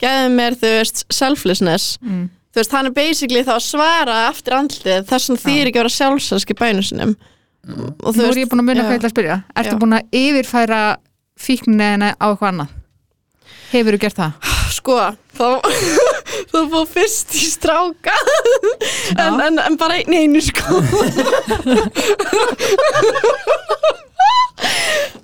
[0.00, 1.98] gefa mér þú veist, selflessness.
[2.02, 2.28] Mm.
[2.50, 5.84] Þú veist, hann er basically þá að svara eftir andlið þess að þýr ekki að
[5.84, 7.14] vera sjálfsælski bænu sinum
[7.70, 8.86] og nú er ég búin að munna já.
[8.88, 9.80] hvað ég ætla að spyrja ertu Já.
[9.82, 10.82] búin að yfirfæra
[11.40, 12.76] fíknina á eitthvað annað
[13.70, 14.54] hefur þú gert það?
[14.74, 14.98] sko,
[15.36, 15.46] þá
[16.48, 18.16] þá fór fyrst í stráka.
[19.18, 20.80] En, en, en bara einn einu sko.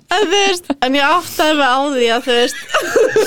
[0.07, 2.61] En þú veist en ég áttaði mig á því að þú veist.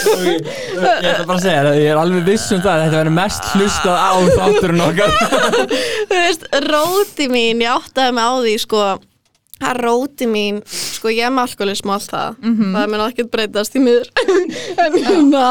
[0.01, 3.17] Ég ætla bara að segja það, ég er alveg viss um það að þetta verður
[3.19, 5.15] mest hlustað á þátturinn okkar.
[6.11, 8.83] Þú veist, róti mín ég áttaði mig á því sko
[9.61, 13.77] að róti mín, sko ég er með alkoholism og allt það, það mun ekki breytast
[13.77, 14.09] í miður.
[14.81, 15.45] En hérna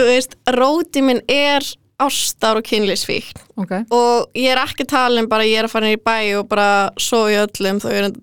[0.00, 1.66] þú veist, róti mín er
[2.00, 5.98] ástar og kynlísfíkn ok, og ég er ekki um bara ég er að fara inn
[5.98, 8.20] í bæ og bara í öllum þá er það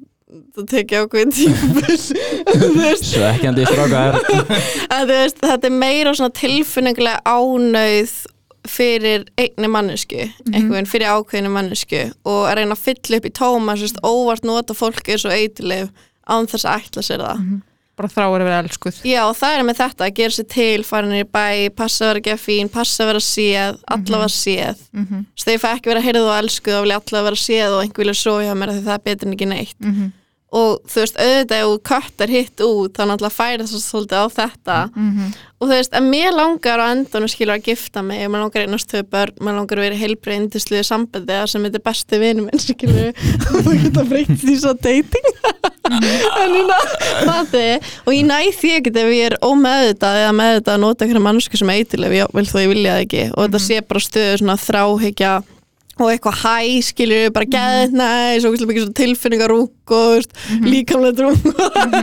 [0.68, 2.08] tekið ákveðin tímabus
[2.62, 3.06] þú veist.
[3.12, 4.18] Svo ekki andi strákar
[4.90, 8.18] þetta er meira svona tilfinningulega ánauð
[8.68, 13.34] fyrir einni mannesku einhvern veginn fyrir ákveðinu mannesku og að reyna að fylla upp í
[13.38, 15.94] tóma sérst, óvart nota fólk eins og eiturleif
[16.28, 17.44] án þess að ætla sér það
[17.98, 20.84] bara þráir að vera elskuð Já, og það er með þetta að gera sér til
[20.88, 25.02] farin í bæ, passa að vera gefa fín passa að vera séð, allavega séð mm
[25.02, 25.08] Mhm.
[25.08, 25.26] -hmm.
[25.44, 27.82] þegar ég fæ ekki vera heyrðu og elskuð þá vil ég allavega vera séð og
[27.84, 30.12] einhver vilja hjá mér því það er betur en ekki neitt Mhm.
[30.56, 34.28] Og þú veist, auðvitað ef þú köttar hitt út þá náttúrulega þess að svolítið á
[34.32, 34.78] þetta.
[34.96, 35.34] Mhm.
[35.58, 38.68] og þú veist, en mér langar á endanum skilur að gifta mig, mér langar að
[38.68, 39.34] eignast tvö börn.
[39.42, 43.10] Mér langar að vera heilbrið indisluðu sambandi þar sem þetta er besti vinur minn skilur
[43.52, 45.28] og þú geta breytt því svo dating.
[45.88, 46.72] En ég
[47.28, 47.66] náði
[48.06, 51.60] og ég næ því ekkert ef ég er ómeðvitað eða meðvitað að nota einhverja mannsku
[51.60, 53.24] sem eitilef, ég vil þó ég vilja það ekki.
[53.34, 55.34] Og þetta sé bara stöðu svona þráhyggja
[55.98, 60.36] og eitthvað hæ, skilur við bara geðið næs og mikið svona tilfinningarúk og veist,
[60.68, 61.38] líkamlega drúm.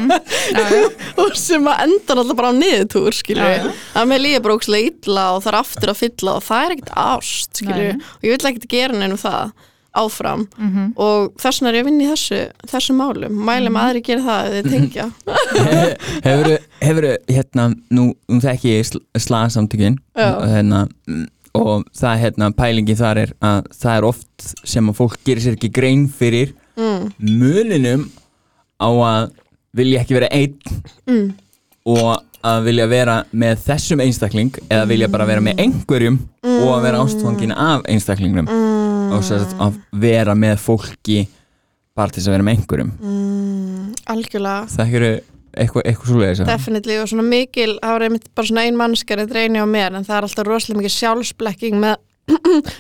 [1.21, 5.29] Og sem að enda alltaf bara á niðurtúr við, að mér líður bara ókslega illa
[5.35, 8.51] og það er aftur að fylla og það er ekkert ást við, og ég vil
[8.51, 9.55] ekkert gera nefnum það
[9.95, 10.49] áfram.
[10.59, 10.93] Mhm.
[10.99, 12.39] og þess vegna er ég að vinna í þessu,
[12.71, 13.37] þessu málum.
[13.47, 15.07] Mælum að aðri gera það þið tengja.
[16.27, 16.51] Hefur,
[16.83, 18.91] hefur hérna, nú um þekki ég
[19.23, 20.29] slaðsamtökin Já.
[20.51, 25.17] hérna, mm, og það hérna pælingi þar er að það er oft sem að fólk
[25.27, 28.09] gerir sér ekki grein fyrir mm, muninum
[28.83, 29.33] á að
[29.75, 30.57] vilja ekki vera einn
[31.07, 31.29] mm,
[31.95, 36.83] og að vilja vera með þessum einstakling eða vilja bara vera með einhverjum og að
[36.85, 38.51] vera ástfangin af einstaklingnum.
[38.51, 41.23] Mm, og sérst að vera með fólki
[41.97, 42.91] bara til þess að vera með einhverjum.
[43.01, 44.67] Mm, algjörlega.
[44.75, 45.13] Það eru
[45.57, 49.29] eitthvað, eitthvað svo leiðis Definitely og svona mikil, það var einmitt bara svona ein mannskari
[49.31, 51.97] dreini á mér en það er alltaf rosalega mikið sjálfsblekking með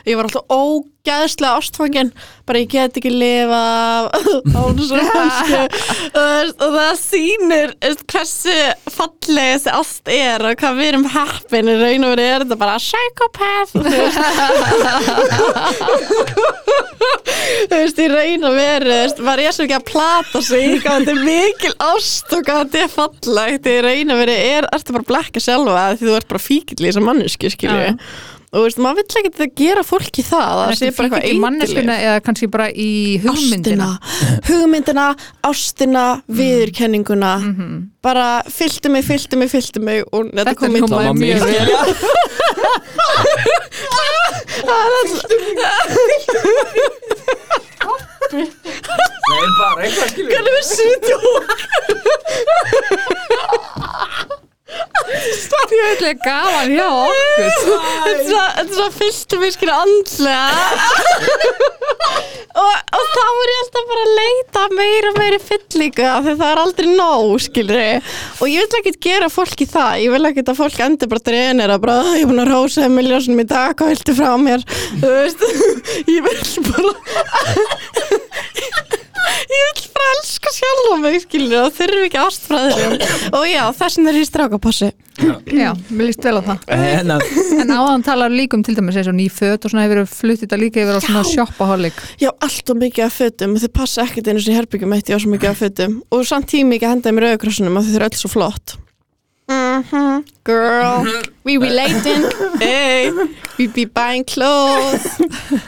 [0.08, 2.10] ég var alltaf ógæðslega ástfangin
[2.48, 3.58] bara ég get ekki lifa
[4.56, 5.24] án svona
[6.16, 7.74] og, það sýnir
[8.08, 8.56] hversu
[8.94, 12.60] fallega þessi ást er og hvað við erum heppin í raun og verið er þetta
[12.64, 13.82] bara psychopath þú
[17.74, 18.00] veist.
[18.04, 21.74] í raun og verið maður er svo ekki að plata sig hvað þetta er mikil
[21.92, 25.90] ást og hvað þetta er fallegt í raun og verið er, ertu bara blekka sjálfa
[25.98, 27.96] því þú ert bara fíkill í þessar mannesku skilju Já.
[28.54, 31.80] Og þú veist, maður vill ekki þetta gera fólki það það sé bara eitthvað manneskuna
[31.96, 32.04] eitilegt.
[32.06, 32.90] eða kannski bara í
[33.24, 33.88] hugmyndina?
[33.98, 35.06] Ástina, hugmyndina,
[35.50, 36.04] ástina
[36.40, 37.32] viðurkenninguna.
[38.04, 41.18] Bara fylltu mig, fylltu mig, fylltu mig og þetta, kom illa kom út.
[41.18, 41.68] mjög vel.
[48.34, 51.22] Nei, bara eitthvað skilur Hvernig við sýtjum
[54.64, 57.18] Ég veit ekki gaman hjá okkur.
[57.36, 60.46] Þetta er svo- þetta er svo fylltu mig skilja andlega.
[62.54, 66.34] Og, og þá er ég alltaf bara að leita meira og meiri fyllingu af því
[66.38, 69.96] það er aldrei nóg skilri og ég vil ekkert gera fólki það.
[70.04, 72.52] Ég vil ekkert að fólk endur bara drenir að bara "Ah, ég er búin að
[72.54, 74.62] rósa miljónum í dag hvað viltu frá mér?
[75.02, 75.42] Þú veist
[76.14, 76.38] ég vil
[76.70, 76.94] bara
[79.54, 84.10] ég vil bara elska sjálf á mig skilur og þurfi ekki ástfræðirum og já, þessin
[84.12, 86.62] er í strákapassi Já, mér líst vel á það.
[86.74, 87.16] Hérna,
[87.62, 90.42] En áðan talar líka um til dæmis eins og ný föt og svona hefur flutt
[90.42, 91.28] þetta líka yfir á svona Já.
[91.36, 94.96] shoppaholic Já, allt og mikið af fötum og þau passa ekkert einu sinni í herbyggjum
[94.96, 96.00] eitt, ég á svo mikið af fötum.
[96.10, 98.74] Og samt tími ekki að henda í rauðkrossunum að þau eru öll svo flott
[99.74, 101.06] Mhm, girl,
[101.44, 102.24] we relating.
[102.60, 103.10] Hey,
[103.58, 105.06] we be buying clothes.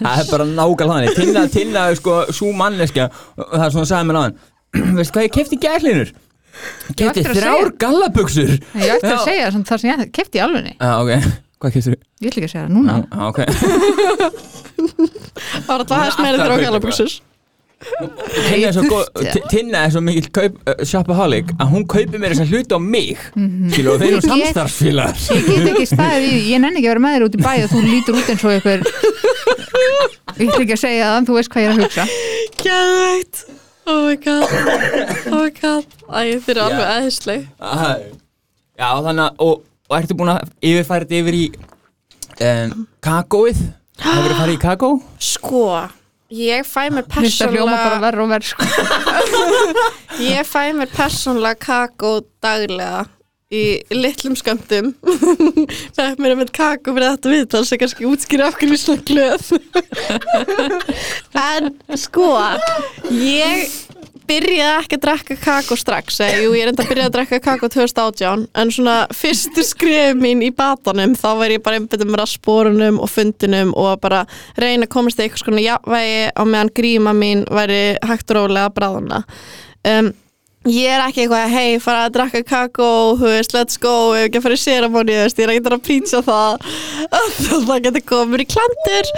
[0.01, 1.17] Það er bara nákvæmlega þannig.
[1.17, 4.37] Tinna, Tinna sko svo manneska og það er svona að sagði mér náðan
[4.99, 6.13] Veistu hvað ég kefti gælinur?
[6.97, 7.75] Kefti eftir að þrjár segja.
[7.85, 8.53] gallabuxur.
[8.81, 11.11] Ég ætti að segja samt það sem ég kefti í alvegni Já, ok,
[11.61, 11.99] hvað keftir þú?
[12.25, 12.93] Ég ætla ekki að segja það núna.
[13.05, 13.41] Já, ok.
[15.37, 17.11] Það var alltaf hæst meira þrjá galabuxur
[17.97, 19.01] Tinna er svo,
[19.87, 23.17] er svo mikill kaup, uh, shopaholic að hún kaupir mér þess að hluta á mig
[23.73, 25.21] Skilu, og þeir eru Ég- samstarfsfélagar.
[25.33, 27.53] Ég get ekki staðið í, ég nenni ekki að vera með þér út í bæ
[27.65, 28.81] og þú lítur út eins og ykkur
[30.37, 32.05] Ég ætla ekki að segja það en þú veist hvað ég er að hugsa.
[32.65, 33.45] Gæðvægt
[33.87, 34.55] Oh my god.
[35.31, 35.85] Oh my god.
[36.11, 37.91] Æ, þeir eru alveg eðisleg Æ,
[38.77, 41.45] Já, þannig að, og, og ertu búin að yfirfæra þetta yfir í
[42.51, 42.73] um,
[43.07, 43.61] kakóið?
[44.03, 44.91] Hefur þið farið í kakó?
[45.23, 45.63] Sko,
[46.29, 48.65] ég fæ mér persónlega sko.
[50.19, 53.05] Ég fæ mér persónlega kakó daglega
[53.55, 54.89] í litlum sköndum
[55.97, 59.05] fekk mér með kakó fyrir þetta viðtal sem kannski útskýra af hverju ég er svona
[59.07, 59.45] glöð
[61.55, 62.33] en sko
[63.15, 63.71] ég
[64.29, 67.41] byrjaði ekki að drekka kakó strax eða, jú, ég er enda að byrja að drekka
[67.45, 72.25] kakó 2018 en svona fyrstu skrif mín í batanum þá var ég bara einbættum mér
[72.25, 74.25] að spórunum og fundinum og bara
[74.59, 78.71] reyna að komast í eitthvað svona jafnvægi á meðan gríma mín væri hægt og rólega
[78.71, 79.23] að bráðuna
[79.93, 80.13] um,
[80.71, 82.89] ég er ekki eitthvað hei, fara að drakka kakó
[83.19, 85.73] þú veist, let's go, ef ekki að fara í séramóni þú veist, ég er ekki
[85.73, 86.67] að pýtsa það.
[87.67, 89.11] Það getur komur í klandur.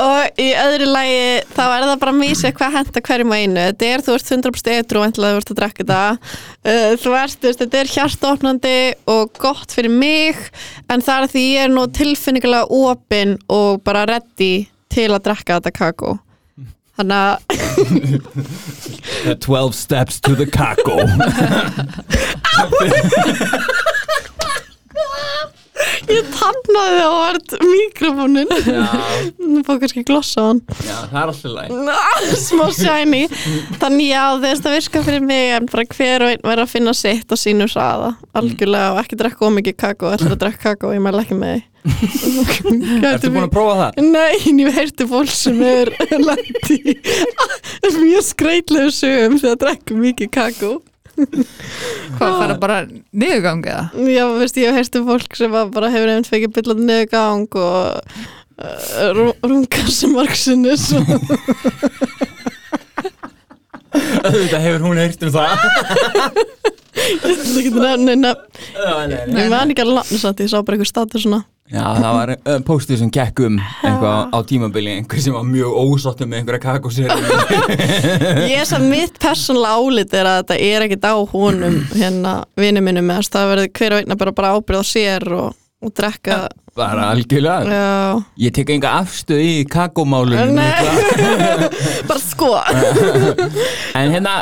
[0.00, 1.20] Og í öðru lagi
[1.54, 3.66] þá er það bara mísið hvað henda hverjum og einu.
[3.70, 6.00] Þetta er, þú ert 100% etru væntanlega þú ert að drakka þetta.
[6.60, 8.78] Uh, þú ert, þú veist, þetta er hjartaopnandi
[9.14, 10.40] og gott fyrir mig
[10.90, 15.60] en það er því ég er nú tilfinningulega opin og bara ready til að drakka
[15.60, 16.16] þetta kakó.
[17.00, 17.36] Þannig að
[19.24, 21.00] 12 steps to the kakó
[26.08, 28.50] Ég tannaði á vart mikrofónin
[29.40, 30.60] Nú fór kannski glossa á hann.
[30.86, 33.22] Já, það er alltaf læg Smá shiny.
[33.80, 36.94] Þannig já, þess að virka fyrir mig en bara hver og einn verður að finna
[36.96, 38.14] sitt á sínu hraða.
[38.40, 40.12] Algjörlega og ekki drekka ómikið kakó.
[40.14, 41.66] Ætlar að drekka kakó, ég mæla ekki með því.
[43.08, 44.00] Ertu búin að prófa það?
[44.04, 45.90] Nei, ég heyrti fólk sem er
[46.28, 50.74] lendi í mjög skreitlegu sögum þegar að drekka mikið kakó
[52.18, 53.84] Hvað fara bara niðurgang eða?
[54.10, 57.58] Já, veist, ég hef heyrti fólk sem að bara hefur einmitt fekið byllandi niður gang
[57.60, 57.76] og
[58.60, 60.88] uh, rungar sem margsinnis
[63.90, 65.64] Þetta hefur hún heyrt um það.
[67.20, 69.40] Það getur nefni nefn Já, nei, nei.
[69.40, 71.40] Ég man ekki alveg nafnir satt, ég sá bara eitthvað status svona
[71.70, 76.32] Já, það var uh, póstið sem gekk um á tímabili, einhver sem var mjög ósáttum
[76.32, 77.12] með einhverja kakósér
[78.50, 83.04] Ég sem mitt persónlega álit er að þetta er ekkit á honum hérna vinnu minni
[83.06, 85.54] með þess það verður hver og einna bara, bara ábyrð á sér og,
[85.86, 86.40] og drekka.
[86.80, 87.70] Bara algjörlega.
[87.70, 88.18] Já,
[88.48, 90.58] Ég tek enga afstöð í kakómálunum
[92.10, 92.52] bara sko.
[93.98, 94.40] En hérna,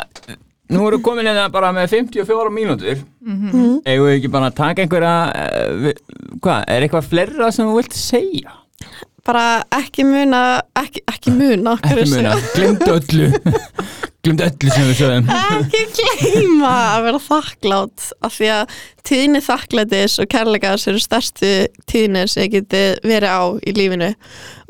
[0.69, 3.03] nú erum við komin hérna bara með 54 mínútur.
[3.25, 3.81] Mhm.
[3.85, 5.91] Eigum við ekki bara að taka einhverja uh,
[6.39, 8.55] Hvað, er eitthvað fleira sem þú vilt segja?
[9.29, 13.27] bara ekki muna ekki, ekki muna, Ekki muna, glemdu öllu.
[14.25, 18.73] Glemdu öllu sem við sögum ekki gleyma að vera þakklátt af því að
[19.09, 21.51] tíðni þakklætis og kærleikas eru stærstu
[21.91, 24.09] tíðni sem ég geti verið á í lífinu.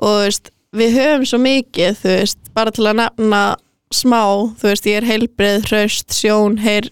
[0.04, 3.43] Og veist, við höfum svo mikið þú veist, bara til að nefna
[3.94, 4.24] smá,
[4.60, 6.90] þú veist, ég er heilbreið hraust, sjón, heyr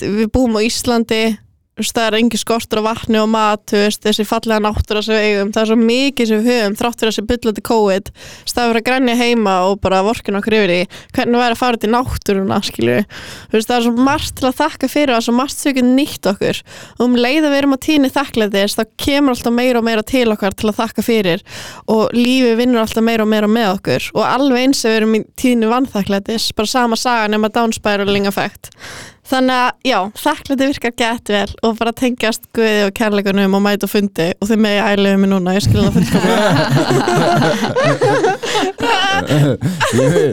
[0.00, 1.22] við búum á Íslandi
[1.88, 5.52] það er engin skortur á vatni og mat veist, þessi fallega náttúra sem við eigum.
[5.54, 8.10] Það er svo mikið sem við höfum, þrátt fyrir þessi byllandi COVID,
[8.52, 10.80] staður að grænja heima og bara vorkin okkur yfir því
[11.16, 12.60] hvernig væri að fara til náttúruna,
[13.50, 15.78] veist, það er svo margt til að þakka fyrir það er svo margt sem við
[15.80, 16.62] getum nýtt okkur.
[16.98, 20.04] Og um leið að við erum að tíni þakklæðis þá kemur alltaf meira og meira
[20.06, 21.44] til okkar til að þakka fyrir.
[21.90, 24.10] Og lífi vinnur alltaf meira og meira með okkur.
[24.16, 25.70] Og alveg eins að við erum í tíni
[29.30, 33.86] Þannig að, já, þakklæti virkar gett vel og bara tengjast guði og kærleikunum og mæta
[33.90, 36.48] fundi og þau megi æluðu mig núna, ég skilja það fullkomlega.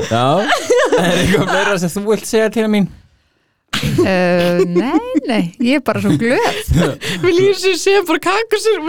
[0.08, 0.28] Já,
[0.98, 2.88] er eitthvað fleira sem þú vilt segja til mín?
[3.78, 6.41] Uh, nei, nei, ég er bara svo glöð
[7.28, 8.80] lífum sér sé bara kakusur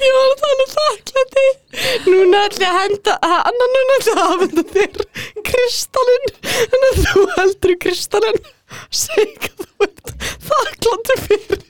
[0.00, 1.46] Ég var að tala um þakklæti.
[2.06, 4.94] Núna ætla ég að henda annan núna ætla ég að hafenda þér
[5.50, 6.28] kristalinn
[6.78, 8.40] en þú heldur kristalinn
[9.02, 10.14] seg að þú ert
[10.48, 11.60] þakklæti fyrir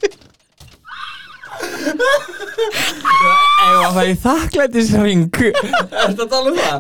[3.61, 5.25] Ef að þakklætisring.
[5.41, 5.53] Er
[6.11, 6.79] þetta að tala um það?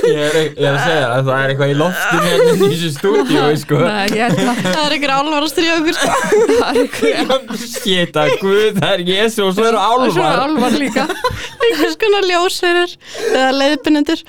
[0.00, 2.90] Ég er, ég er að segja að það er eitthvað í loftinu hérna í þessu
[2.94, 3.78] stúdíu, sko.
[3.80, 6.10] Nei, ég held að Það er ykkur álvar að stríða okkur sko.
[6.60, 6.86] það er
[7.64, 11.04] Shit að guð, það er Jésu og svo eru Svo er álvar álvar líka.
[11.66, 12.92] Einhvers konar ljósverður
[13.30, 14.20] eða leiðbynendur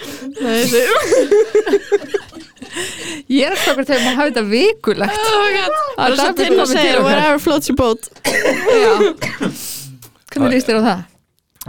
[0.41, 0.81] þessi
[3.31, 5.21] Ég er stokkar til að maður hafa þetta vikulegt.
[5.21, 5.47] Oh
[5.95, 8.11] Það er svo til að segja whatever floats your boat.
[10.31, 11.01] Hvernig líst þér á það?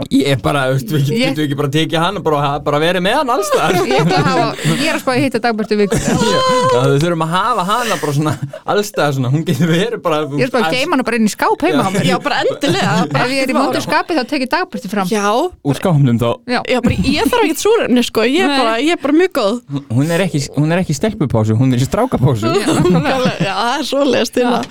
[0.09, 3.13] Ég er bara, veist, við getum ekki bara tekið hann og bara, bara verið með
[3.19, 6.07] hann alls þar Ég, ætla að hafa, ég er að spá að hitta dagbært vikulegt
[6.93, 8.33] Við þurfum að hafa hana bara svona
[8.73, 11.33] allstað svona, hún getur verið bara Ég er spá að geima hana bara inn í
[11.33, 12.09] skáp heima á mér.
[12.09, 12.93] Já bara endilega.
[13.05, 15.05] Ef ég er í móti skapi þá tek ég dagbærti fram.
[15.13, 15.29] Já.
[15.61, 16.29] Úr skápnum þá.
[16.49, 19.31] Já, Já, bara, ég þarf ekkert súrefni sko, ég er, bara, ég er bara mjög
[19.37, 19.61] góð.
[19.93, 22.49] Hún er ekki, hún er ekki stelpupásu, hún er í strákapásu.
[22.49, 24.65] Já, það er svolega stila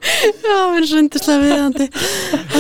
[0.01, 1.87] Já, við erum svo yndislega viðandi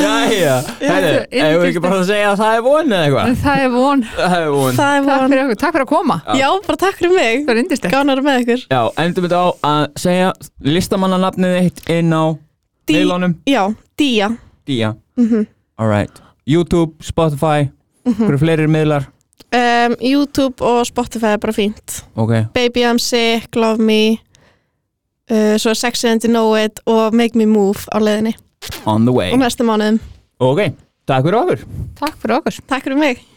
[0.00, 3.30] Jæja, ef við ekki bara að segja að það er von eða eitthvað?
[3.30, 4.02] En það er von.
[4.16, 4.74] Það er von.
[4.76, 5.30] Það er Takk von.
[5.32, 5.58] fyrir, okkur.
[5.62, 6.16] Takk fyrir að koma.
[6.40, 7.40] Já, bara takk fyrir mig.
[7.46, 8.64] Það er indislegt Gánar með ykkur.
[8.70, 10.28] Já, endum við á að segja
[10.68, 12.24] listamannanafnið þitt inn á
[12.90, 13.62] Dí- Neilónum Já,
[14.00, 14.30] Día.
[14.68, 14.92] Día.
[15.20, 15.46] Mhm.
[15.80, 17.70] Alright YouTube, Spotify
[18.04, 19.06] Hverju fleiri miðlar?
[19.52, 22.02] Um, YouTube og Spotify er bara fínt.
[22.16, 24.18] Ok, Baby I'm Sick, Love Me
[25.30, 28.36] uh, Svo Sexy and to Know It og Make Me Move á leiðinni.
[28.86, 29.32] On the way.
[29.32, 30.00] Og næsta mánuðum.
[30.40, 30.66] Ok,
[31.08, 31.66] takk fyrir okkur.
[32.00, 32.62] Takk fyrir okkur.
[32.68, 33.29] Takk fyrir mig